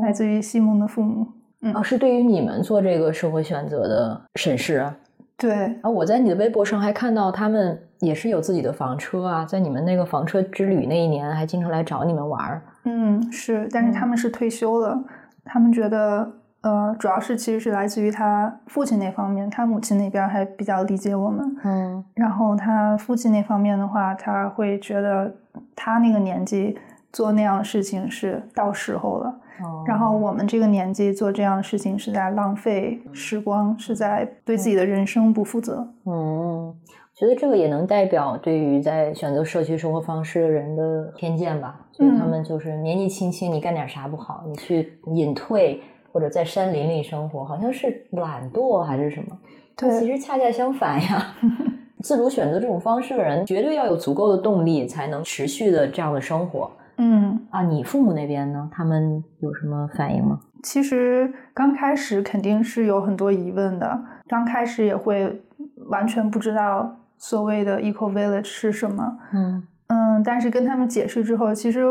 [0.01, 1.27] 来自于西蒙的父母。
[1.59, 4.95] 嗯，是对于你们做这个社会选择的审视啊。
[5.35, 12.61] 对啊，我在你的微博上还看到他们也是有自己的房车啊，在你们那个房车之旅那一年还经常来找你们玩儿。
[12.85, 15.03] 嗯，是，但是他们是退休了，
[15.43, 16.31] 他们觉得。
[16.63, 21.57] 呃，主要是其实是来自于他父亲那方面，他母亲那边还比较理解我们。
[21.65, 25.35] 嗯，然后他父亲那方面的话，他会觉得
[25.75, 26.77] 他那个年纪
[27.11, 29.27] 做那样的事情是到时候了。
[29.61, 35.85] 哦，然后我们这个年纪做这样的事情是在浪费时光，是在对自己的人生不负责。
[36.05, 36.73] 嗯，
[37.13, 41.77] 觉得这个也能代表对于在选择社区生活方式的人的偏见吧？
[41.91, 44.45] 所以他们就是年纪轻轻，你干点啥不好？
[44.47, 45.81] 你去隐退。
[46.13, 49.35] 或者在山林里生活，好像是懒惰还是什么？
[49.75, 51.35] 对，其实恰恰相反呀。
[52.03, 56.69] 自主选择这种方式的人，绝对要有足够的动力，才能持续的这样的生活。
[56.97, 58.69] 嗯啊，你父母那边呢？
[58.71, 60.39] 他们有什么反应吗？
[60.61, 65.41] 其实刚开始肯定是有很多疑问的，刚开始也会
[65.87, 69.17] 完全不知道所谓的 eco village 是什么。
[69.33, 71.83] 嗯嗯，但是跟他们解释之后，其实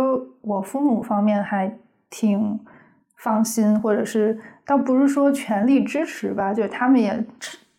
[0.42, 1.76] 我父母方面还
[2.08, 2.60] 挺。
[3.22, 7.24] 放心，或者是倒不是说全力支持吧，就是他们也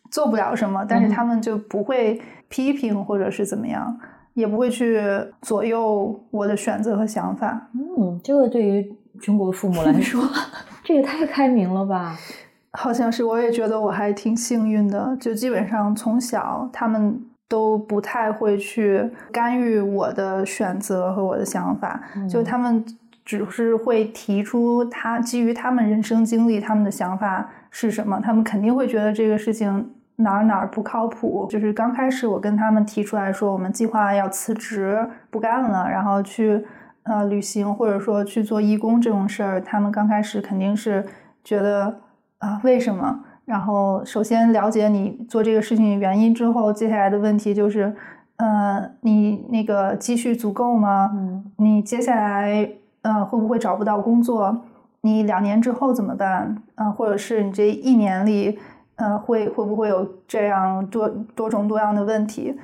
[0.10, 4.00] 做不了什么，但是他们就不会批评或者是怎么样，
[4.34, 5.02] 也不会去
[5.42, 7.70] 左右我的选择和想法。
[7.74, 10.24] 嗯，这个对于中国父母来说，
[10.84, 12.16] 这也太开明了吧？
[12.72, 17.22] 好像是，我也觉得我还挺幸运的，就基本上从小他们。
[17.50, 22.84] 都不太会去干预我的选择和我的想法，就他们
[23.26, 31.48] 只是会提出他基于他们人生经历，他们的想法是什么，他们肯定会觉得这个事情哪儿哪儿不靠谱。
[31.50, 36.66] 就是刚开始我跟他们提出来说，我们计划要辞职不干了，然后去
[37.04, 41.06] 呃旅行或者说去做义工这种事儿，他们刚开始肯定是
[41.44, 42.02] 觉得
[42.40, 43.24] 啊为什么？
[43.46, 47.94] 然后，首先了解你做这个事情的原因之后，接下来的问题就是，
[48.38, 51.12] 呃，你那个积蓄足够吗？
[51.14, 52.70] 嗯，你接下来
[53.04, 54.64] 呃会不会找不到工作？
[55.02, 56.62] 你两年之后怎么办？
[56.76, 58.60] 啊，或者是你这一年里，
[58.96, 62.58] 呃，会会不会有这样多多种多样的问题？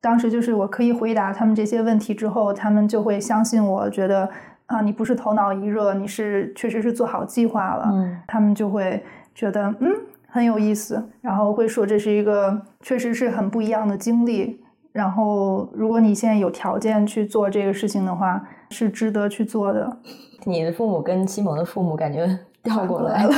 [0.00, 4.28] 当时就是我可以回答他们这些问题之后，他们就会相信我，觉得
[4.66, 7.88] 啊，你不是头脑一热，你是确实是做好计划了。
[7.92, 9.02] 嗯，他们就会
[9.34, 9.90] 觉得嗯。
[10.28, 14.60] 很有意思，然后会说这是一个确实是很不一样的经历。
[14.92, 19.96] 然后，如果你现在有条件去做这个事情的话，是值得去做的。
[20.44, 22.26] 你的父母跟西蒙的父母感觉
[22.62, 23.32] 调过来了，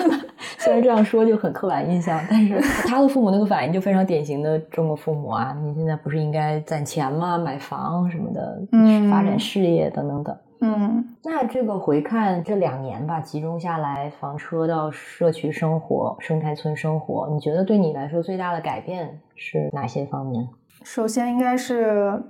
[0.58, 5.54] 虽然这样说就很刻板印象，但是他的父母那个反应就非常典型的中国父母啊！
[5.62, 7.36] 你现在不是应该攒钱吗？
[7.36, 10.36] 买房什么的，嗯，发展事业等等等。
[10.60, 20.48] 嗯，那这个回看这两年吧，集中下来，房车到社区生活、生态村生活，你觉得对你来说最大的改变是哪些方面？
[20.82, 22.22] 首先应该是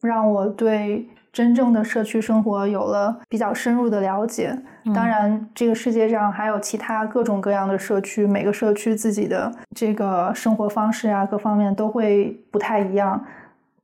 [0.00, 4.56] 让我对真正的社区生活有了比较深入的了解。
[4.94, 13.24] 当然，这个世界上还有其他各种各样的社区，每个社区自己的这个生活方式啊，各方面都会不太一样。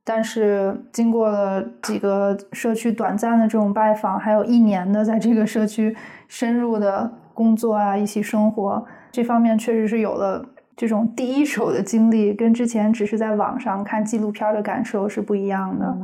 [0.03, 5.95] 但是经过了几个社区短暂的这种拜访，还有一年的在这个社区
[6.27, 10.43] 深入的工作啊，一起生活，这方面确实是有了
[10.75, 15.97] 这种第一手的经历，跟之前只是在网上看纪录片的感受是不一样的。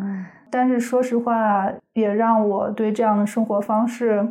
[0.53, 4.23] 但是说实话，也让我对这样的生活方式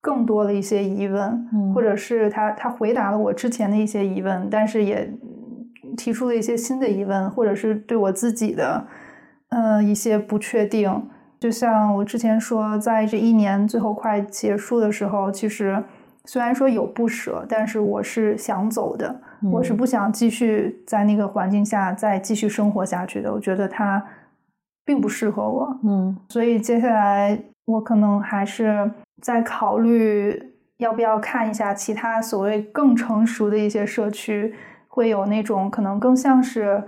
[0.00, 5.12] 更多了一些疑问，或者是他他回答了我之前的一些疑问，但是也
[5.94, 8.86] 提出了一些新的疑问，或者是对我自己的。
[9.48, 11.08] 呃，一些不确定，
[11.38, 15.82] 就像我之前说，在这一年最后快结束的时候，其实
[16.24, 19.20] 虽然说有不舍，但是我是想走的，
[19.52, 23.32] 我是不想继续在那个环境下再继续生活下去的。
[23.32, 24.04] 我觉得它
[24.86, 28.90] 并不适合我，嗯，所以接下来我可能还是
[29.20, 34.54] 在考虑要不要看一下其他所谓更成熟的一些社区，
[34.88, 36.82] 会有那种可能更像是。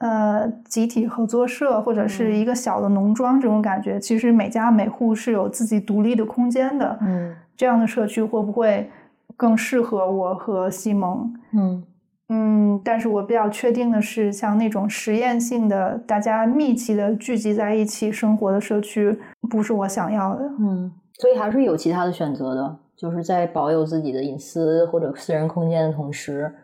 [0.00, 6.96] 呃，集体合作社或者是一个小的农庄这种感觉，其实每家每户是有自己独立的空间的。
[7.00, 8.88] 嗯，这样的社区会不会
[9.36, 11.34] 更适合我和西蒙？
[11.50, 11.82] 嗯
[12.28, 19.18] 嗯，但是我比较确定的是，像那种实验性的、大家密集的聚集在一起生活的社区，
[19.50, 20.44] 不是我想要的。
[20.60, 26.54] 嗯，所以还是有其他的选择的，就是在保有自己的隐私或者私人空间的同时。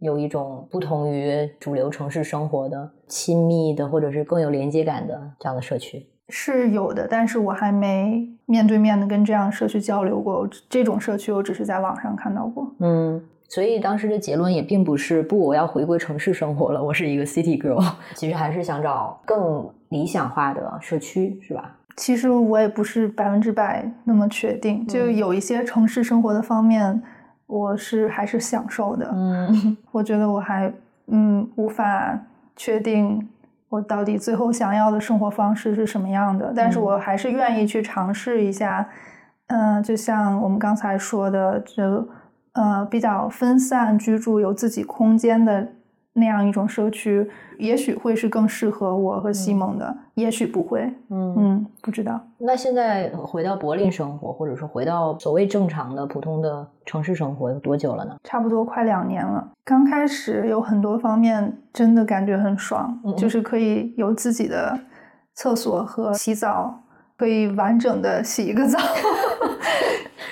[0.00, 10.46] 有一种不同于主流城市生活的亲密的，或者是更有连接感的这样的社区是有的，但是我还没面对面的跟这样社区交流过。
[10.68, 12.70] 这种社区我只是在网上看到过。
[12.80, 17.84] 嗯，所以当时的结论也并不是不，我要回归城市生活了，我是一个 city girl。
[18.14, 21.76] 其实还是想找更理想化的社区，是吧？
[21.96, 27.02] 其实我也不是百分之百那么确定，就有一些城市生活的方面。
[27.48, 30.72] 我是还是享受的，嗯， 我觉得我还
[31.06, 32.18] 嗯无法
[32.56, 33.24] 确定
[33.68, 38.88] 我到底最后想要的生活方式是什么样的，但是我还是愿意去尝试一下，
[39.46, 42.08] 嗯，就像我们刚才说的，就
[42.56, 45.68] 呃比较分散居住、有自己空间的。
[46.18, 50.80] 那样一种社区，也许会是更适合我和西蒙的，也许不会。
[51.10, 52.18] 嗯嗯，不知道。
[52.38, 58.16] 那现在回到柏林生活，或者说回到所谓正常的普通的城市生活，有多久了呢？
[58.24, 59.46] 差不多快两年了。
[59.62, 64.80] 刚开始有很多方面真的感觉很爽，就是可以有自己的
[65.34, 66.80] 厕所和洗澡，
[67.18, 68.78] 可以完整的洗一个澡。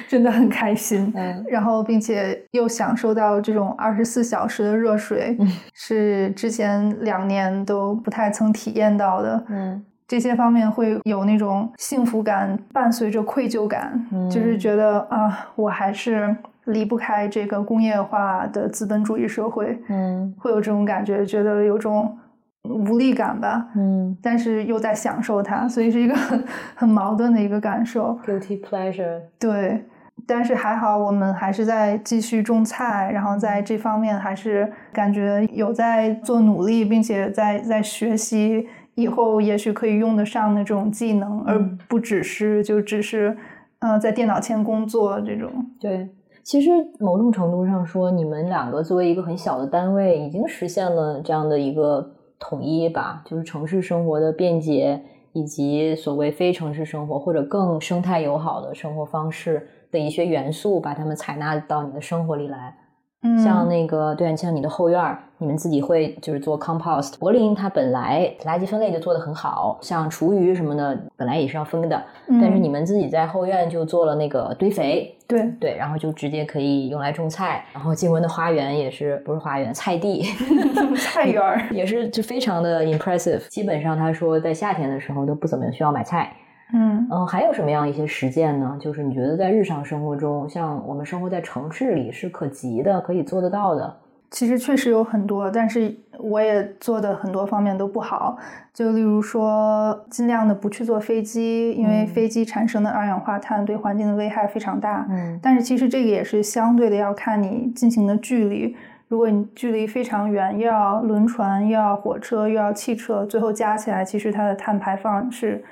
[0.08, 5.36] 真的很开心，嗯，然后并且又享受到这种二十四小时的热水，
[5.72, 16.34] 是之前两年都不太曾体验到的，嗯，这些方面会有那种幸福感，伴随着愧疚感，就是觉得啊，我还是
[16.64, 22.16] 离不开这个工业化的资本主义社会，嗯，会有这种感觉，觉得有种
[22.64, 29.84] 无力感吧，嗯，但是又在享受它， 所以是一个很很矛盾的一个感受，guilty pleasure，对。
[30.26, 41.58] 但是还好，我们还是在继续种菜，然后在这方面还是感觉有在做努力，并且在在学习，以后也许可以用得上的这种技能，而
[41.88, 43.36] 不只是就只是，
[43.80, 45.50] 呃，在电脑前工作这种。
[45.78, 46.08] 对，
[46.42, 46.70] 其实
[47.00, 55.02] 某种程度上说，你们两个作为一个很小的单位，已经实现了这样的一个统一吧，就是城市生活的便捷，
[55.32, 59.68] 以及所谓非城市生活或者更生态友好的生活方式。
[59.90, 62.76] 的一些元素，把它们采纳到你的生活里来。
[63.24, 67.18] 嗯，像那个，对，像你的后院，你们自己会就是做 compost。
[67.18, 72.00] 柏林它本来垃圾分类就做的很好，像厨余什么的，本来也是要分的。
[72.40, 77.64] 但是你们自己在后院就做了那个堆肥，对对，然后就直接可以用来种菜。
[77.72, 80.22] 然后静雯的花园也是不是花园，菜地，
[80.98, 83.48] 菜园也是就非常的 impressive。
[83.48, 86.30] 基本上他说在夏天的时候都不怎么需要买菜。
[86.72, 88.76] 嗯嗯，还有什么样一些实践呢？
[88.80, 93.96] 就是你觉得在日常生活中，像我们生活在城市里是可及的、可以做得到的。
[94.30, 98.36] 其实确实有很多，但是我也做的很多方面都不好。
[98.72, 105.06] 就例如说，尽量的不去坐飞机，因为飞机产生的二氧化碳对环境的危害非常大。
[105.08, 108.74] 嗯，但是其实这个也是相对的，要看你进行的距离。
[109.06, 115.62] 如果你距离非常远，又要轮船，又要火车，又要汽车，最后加起来，其实它的碳排放是。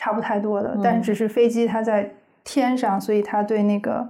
[0.00, 2.10] 差不太多的，但只是飞机它在
[2.42, 4.08] 天上，所以它对那个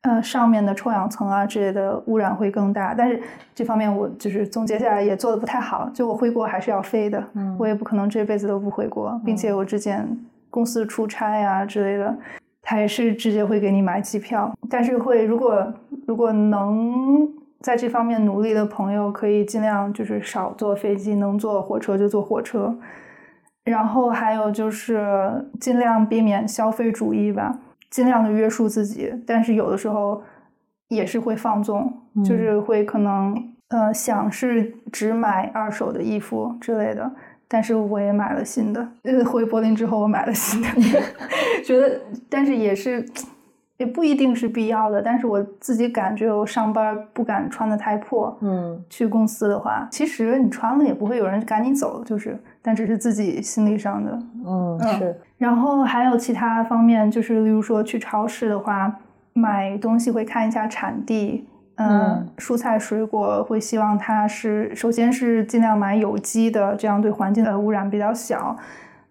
[0.00, 2.92] 呃上面的臭氧层啊之类的污染会更大。
[2.98, 3.22] 但是
[3.54, 5.88] 这方面我就是总结下来也做的不太好。
[5.94, 7.24] 就我回国还是要飞的，
[7.56, 10.04] 我也不可能这辈子都不回国，并且我之前
[10.50, 12.12] 公司出差啊之类的，
[12.60, 14.52] 他也是直接会给你买机票。
[14.68, 15.72] 但是会如果
[16.08, 17.28] 如果能
[17.60, 22.74] 在这方面努力的朋友，可以尽量就是少坐飞机，能坐火车就坐火车。
[23.64, 27.58] 然后还有就是尽量避免消费主义吧，
[27.90, 29.12] 尽量的约束自己。
[29.26, 30.22] 但是有的时候
[30.88, 31.92] 也是会放纵，
[32.24, 37.10] 就是会可能呃想是只买二手的衣服之类的。
[37.46, 38.88] 但是我也买了新的。
[39.02, 40.68] 呃，回柏林之后我买了新的，
[41.64, 43.04] 觉得但是也是
[43.76, 45.02] 也不一定是必要的。
[45.02, 48.38] 但是我自己感觉我上班不敢穿的太破。
[48.40, 52.38] 嗯，去公司的话，其实你穿了也不会有人赶你走，就是。
[52.62, 55.18] 但只是自己心理上的，嗯是。
[55.38, 58.94] 然后还有其他方面，就是例如说去超市的话，
[59.32, 61.46] 买东西会看一下产地，
[61.76, 68.54] 嗯，蔬菜水果会希望它是首先是尽量买有机的，这样对环境的污染比较小。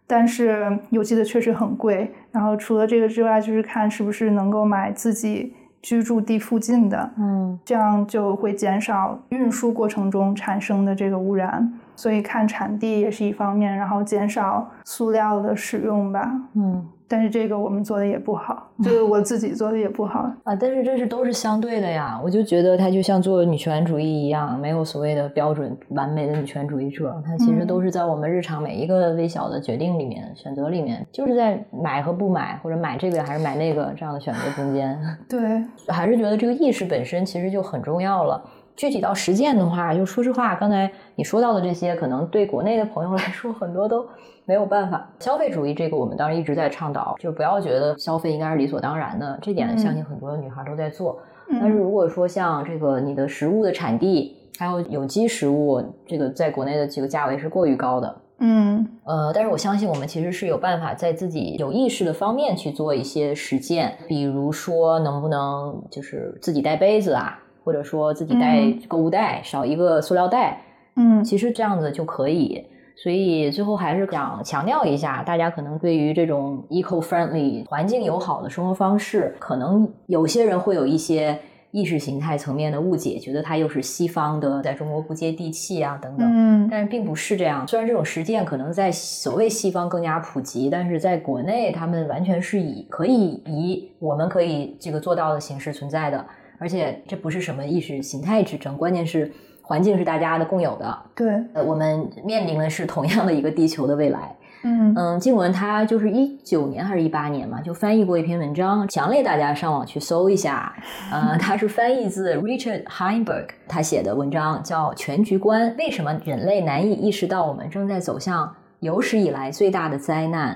[0.06, 2.12] 但是有机的确实很贵。
[2.32, 11.72] 然后除了这个之外，就是看是不是能够买自己居住地附近的，嗯，这样就会减少运输过程中产生的这个污染。
[12.00, 16.32] 所以看产地也是一方面，然后减少塑料的使用吧。
[16.56, 20.56] 嗯，但是这个我们做的也不好， 就是我自己做的也不好啊。
[20.56, 22.18] 但是这是都是相对的呀。
[22.24, 34.98] 我就觉得它就像做女权主义一样，没有所谓的标准完美的女权主义者，它其实都是在我们日常每一个微小的决定里面、选择里面，就是在买和不买，或者买这个还是买那个这样的选择中间。
[35.28, 38.42] 对，还是觉得这个意识本身其实就很重要了。
[38.80, 44.08] 具体到实践的话，就说实话，刚才你说到的这些，可能对国内的朋友来说，很多都
[44.46, 45.06] 没有办法。
[45.20, 49.38] 消费主义这个，我们当然一直在倡导，就不要觉得消费应该是理所当然的。
[49.42, 51.20] 这点相信很多女孩都在做。
[51.60, 58.16] 但是如果说像这个你的食物的产地，还有有机食物，这个在国内的这个价位是过于高的。
[58.38, 67.38] 嗯，呃，但是我相信我们其实是有办法在自己有意识的方面去做一些实践，比如说能不能就是自己带杯子啊。
[67.70, 70.60] 或者说自己带购物袋，少一个塑料袋，
[70.96, 72.66] 嗯，其实这样子就可以。
[72.96, 81.38] 所以最后还是想强调一下，大家可能对于这种 eco-friendly 环境友好的生活方式，可能有些人会有一些
[81.70, 86.28] 意识形态层面的误解，觉得它又是西方的，在中国不接地气啊等等。
[86.28, 87.68] 嗯，但是并不是这样。
[87.68, 96.26] 虽然这种实践可能在所谓西方更加普及，但是在国内，他们完全是以可以以我们可以这个做到的形式存在的。
[96.60, 99.32] 而且这不是什么意识形态之争，关键是
[99.64, 101.00] 环境是大家的共有的。
[101.16, 104.36] 对，呃，我们面临的是同样的一个地球的未来。
[104.62, 110.76] 嗯嗯，静文他就是一九年还是一八年嘛，就翻译过一篇文章，强烈大家上网去搜一下。
[111.10, 120.54] 呃， 他是翻译自 Richard Heinberg，他写的文章叫《全局观：为什么人类难以意识到我们正在走向有史以来最大的灾难》。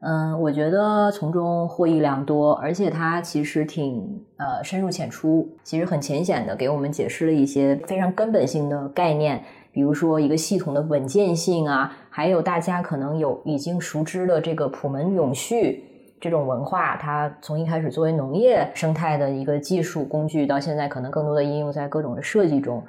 [0.00, 9.42] 嗯，我觉得从中获益良多，而且它其实挺呃深入浅出，其实很浅显的给我们解释了一些非常根本性的概念，
[9.72, 15.82] 比如说一个系统的稳健性啊，还有大家可能有已经熟知的这个普门永续，
[16.20, 22.80] 这种文化，它从一开始作为农业生态的一个技术工具，到现在可能更多的应用在各种的设计中。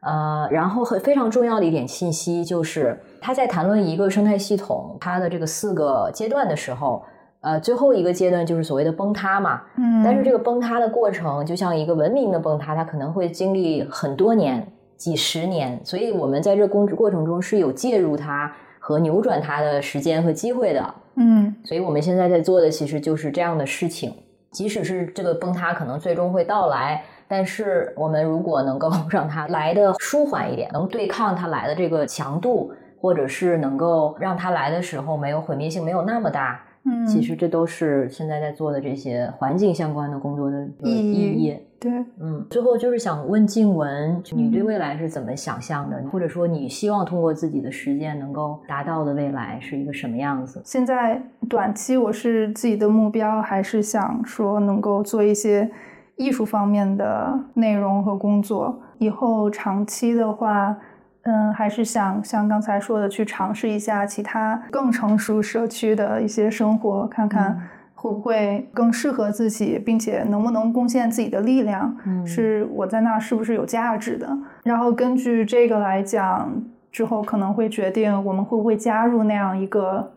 [0.00, 7.02] 呃，然后很非常重要的一点信息就是，他在谈论一个生态系统它的这个四个阶段的时候，
[7.40, 9.62] 呃，最后一个阶段就是所谓的崩塌嘛。
[9.76, 10.02] 嗯。
[10.04, 14.64] 但是这个崩塌的过程，就像一个文明的崩塌，它可能会经历很多年、
[14.96, 20.94] 几十年，所以我们在这工过程中是有介入它和扭转它的时间和机会的。
[21.16, 21.56] 嗯。
[21.64, 24.14] 所以我们现在在做的其实就是这样的事情，
[24.52, 27.02] 即使是这个崩塌可能最终会到来。
[27.28, 41.54] 但是，我们如果能够 让它来的舒缓一点，能对抗它来的这个强度，或者是能够让它来的时候没有毁灭性没有那么大，嗯，其实这都是现在在做的这些环境相关的工作的意义。
[41.78, 46.02] 对，嗯，最后就是想问静雯，你对未来是怎么想象的？
[46.10, 50.60] 或者说，你希望通过自己的实践能够达到的未来是一个什么样子？
[50.64, 55.70] 现在短期我是自己的目标，还是想说能够做一些。
[56.18, 60.76] 艺术方面的内容和工作，以后长期的话，
[61.22, 67.56] 嗯，还是想像刚才说的，去尝试一下其他更成熟社区的一些生活，看看
[67.94, 71.96] 会不会更适合自己，并且能不能贡献自己的力量，
[72.26, 74.36] 是我在那儿是不是有价值的？
[74.64, 76.52] 然后根据这个来讲，
[76.90, 80.10] 之后可能会决定我们会不会加入那样一个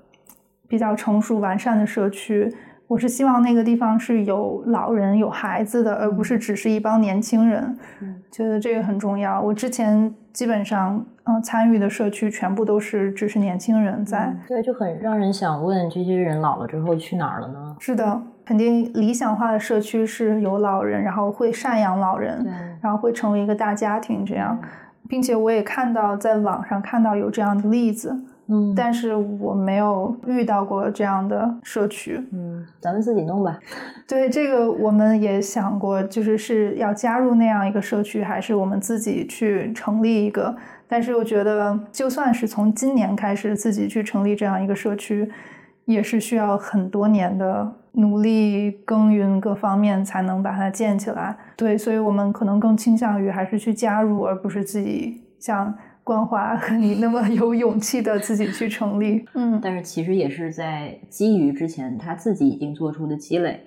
[0.67, 2.51] 比较成熟完善的社区。
[2.91, 7.77] 我是希望那个地方是有老人、有孩子的，而不是只是一帮年轻人。
[8.29, 9.39] 觉得这个很重要。
[9.39, 14.35] 我之前基本上，嗯，参与的社区全部都是只是年轻人在。
[14.45, 17.77] 对，就很让人想问，这些人老了之后去哪儿了呢？
[17.79, 22.45] 是的，肯定理想化的社区是有老人，然后会赡养老人，
[22.81, 24.59] 然后会成为一个大家庭这样，
[25.07, 28.21] 并且我也看到在网上看到有这样的例子。
[28.51, 32.21] 嗯，但是我没有遇到过这样的社区。
[32.33, 33.57] 嗯，咱们自己弄吧。
[34.05, 40.53] 对，这个我们也想过，就是是要加入那样一个社区，还是我们自己去成立一个？
[40.85, 45.31] 但是我觉得，就算是从今年开始自己去成立这样一个社区，
[45.85, 51.37] 也是需要很多年的努力耕耘各方面才能把它建起来。
[51.55, 55.73] 对，所以我们可能更倾向于还是去加入，而不是自己像。
[56.03, 63.61] 关华和你那么有勇气的自己去成立，嗯，但是其实也是在基于之前他自己已经做出的积累，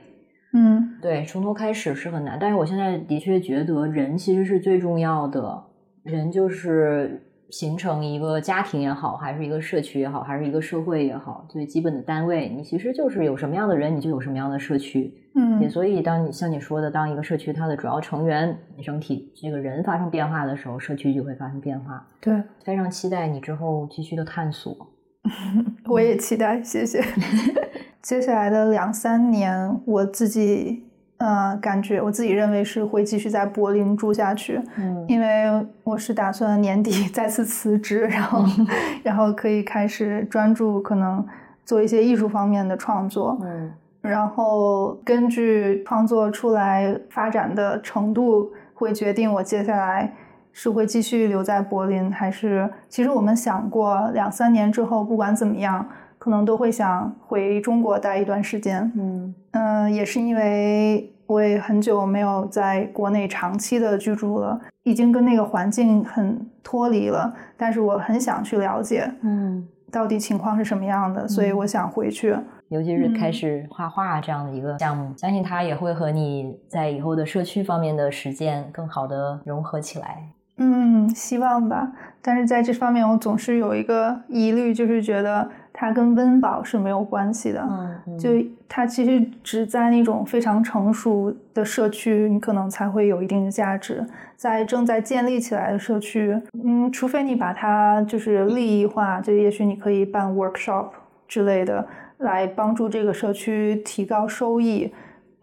[0.52, 2.36] 嗯，对，从头开始是很难。
[2.40, 5.64] 但是我现在的确觉得人其实是最重要的，
[6.02, 15.12] 人就是形成一个家庭也好，还是一个社区也好，还是一个社会也好，最基本的单位，你其实就是有什么样的人，你就有什么样的社区。
[15.36, 22.06] 嗯，所以当你像你说的，当一个社区它的主要成员整体这个人发生变化的时候，社区就会发生变化。
[22.20, 24.76] 对，非常期待你之后继续的探索。
[25.86, 27.02] 我也期待，谢谢。
[28.00, 30.84] 接下来的两三年，我自己
[31.24, 34.60] 呃感觉我自己认为是会继续在柏林住下去。
[34.76, 38.44] 嗯，因为我是打算年底 再次辞职，然后
[39.02, 41.26] 然后可以开始专注可能
[41.64, 43.38] 做一些艺术方面的创作。
[43.42, 43.72] 嗯。
[44.02, 50.12] 然后根据创作出来发展的程度，会决定我接下来
[50.52, 55.88] 是会继续留在柏林，还是其实我们想过两三年之后，不管怎么样，
[56.18, 58.92] 可能都会想回中国待一段时间。
[58.94, 67.34] 嗯嗯，也是因为我也很久没有在国内长期的居住了，已经跟那个环境很脱离了。
[67.56, 72.36] 但是我很想去了解，嗯，到底情况是什么样的，所以我想回去。
[72.68, 80.28] 尤其是开始画画这样的一个项目，相信它也会和你在以后的社区方面的实践更好的融合起来。
[80.56, 81.92] 嗯，希望吧。
[82.22, 87.60] 但是在这方面，我总是有一个疑虑，就是觉得它跟温饱是没有关系的。
[88.06, 88.30] 嗯，就
[88.68, 94.06] 它其实只在那种非常成熟的社区，你可能才会有一定的价值。
[94.36, 100.90] 在正在建立起来的社区，嗯，除非你把它就是利益化，就也许你可以办 workshop
[101.28, 101.86] 之类的。
[102.18, 104.90] 来帮助这个社区提高收益，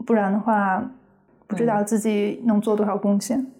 [0.06, 0.82] 不然的话，
[1.46, 3.38] 不知道自己能做多少贡献。
[3.38, 3.52] 嗯，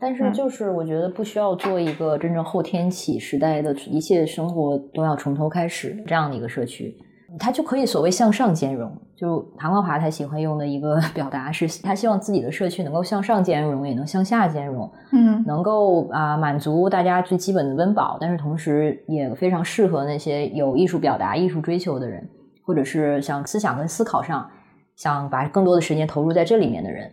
[0.00, 6.96] 但是就是我觉得不需要做一个真正后天起时代的一切生活都要从头开始这样的一个社区。
[7.38, 22.26] 它就可以所谓向上兼容，就唐光华他喜欢用的一个 表达是，他希望自己的社区能够向上兼容，也能向下兼容，嗯，能够啊满足大家最基本的温饱，但是同时也非常适合那些有艺术表达、艺术追求的人，
[22.64, 24.48] 或者是想思想跟思考上
[24.94, 27.10] 想把更多的时间投入在这里面的人。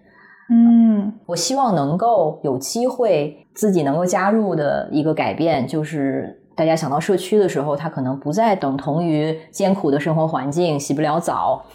[0.49, 6.39] 嗯，我希望能够有机会自己能够加入的一个改变就是。
[6.55, 11.65] 大家想到社区的时候，它可能不再等同于艰苦的生活环境，洗不了澡，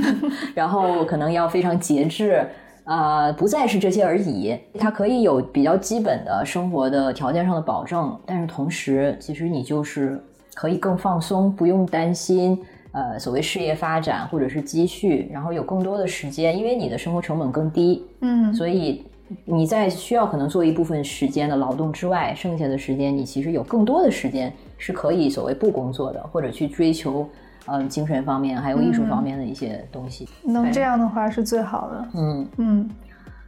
[0.54, 2.46] 然后可能要非常节制，
[2.84, 4.54] 呃，不再是这些而已。
[4.78, 10.22] 它可以有比较基本的生活的条件上的保证，但是同时，其实你就是
[10.52, 12.62] 可以更放松，不用担心，
[12.96, 19.04] 呃，所谓事业发展或者是积蓄，然后有更多的时间，因为你的生活成本更低，嗯，所以。
[19.44, 27.28] 你在需要可能做一部分时间的劳动之外，剩下的时间你其实有更多的时间是可以所谓不工作的，或者去追求
[27.66, 30.28] 嗯精神方面还有艺术方面的一些东西。
[30.44, 32.08] 能这样的话是最好的。
[32.14, 32.90] 嗯嗯，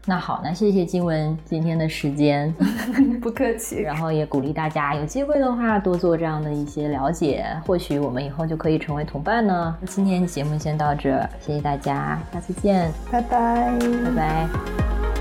[0.09, 2.51] 那好，那谢谢金文今天的时间，
[3.21, 3.79] 不客气。
[3.79, 9.77] 然后也鼓励大家有机会的话多做这样的一些了解，或许我们以后就可以成为同伴呢。
[9.87, 13.71] 今天节目先到这，谢谢大家，下次见，拜拜，
[14.07, 15.18] 拜拜。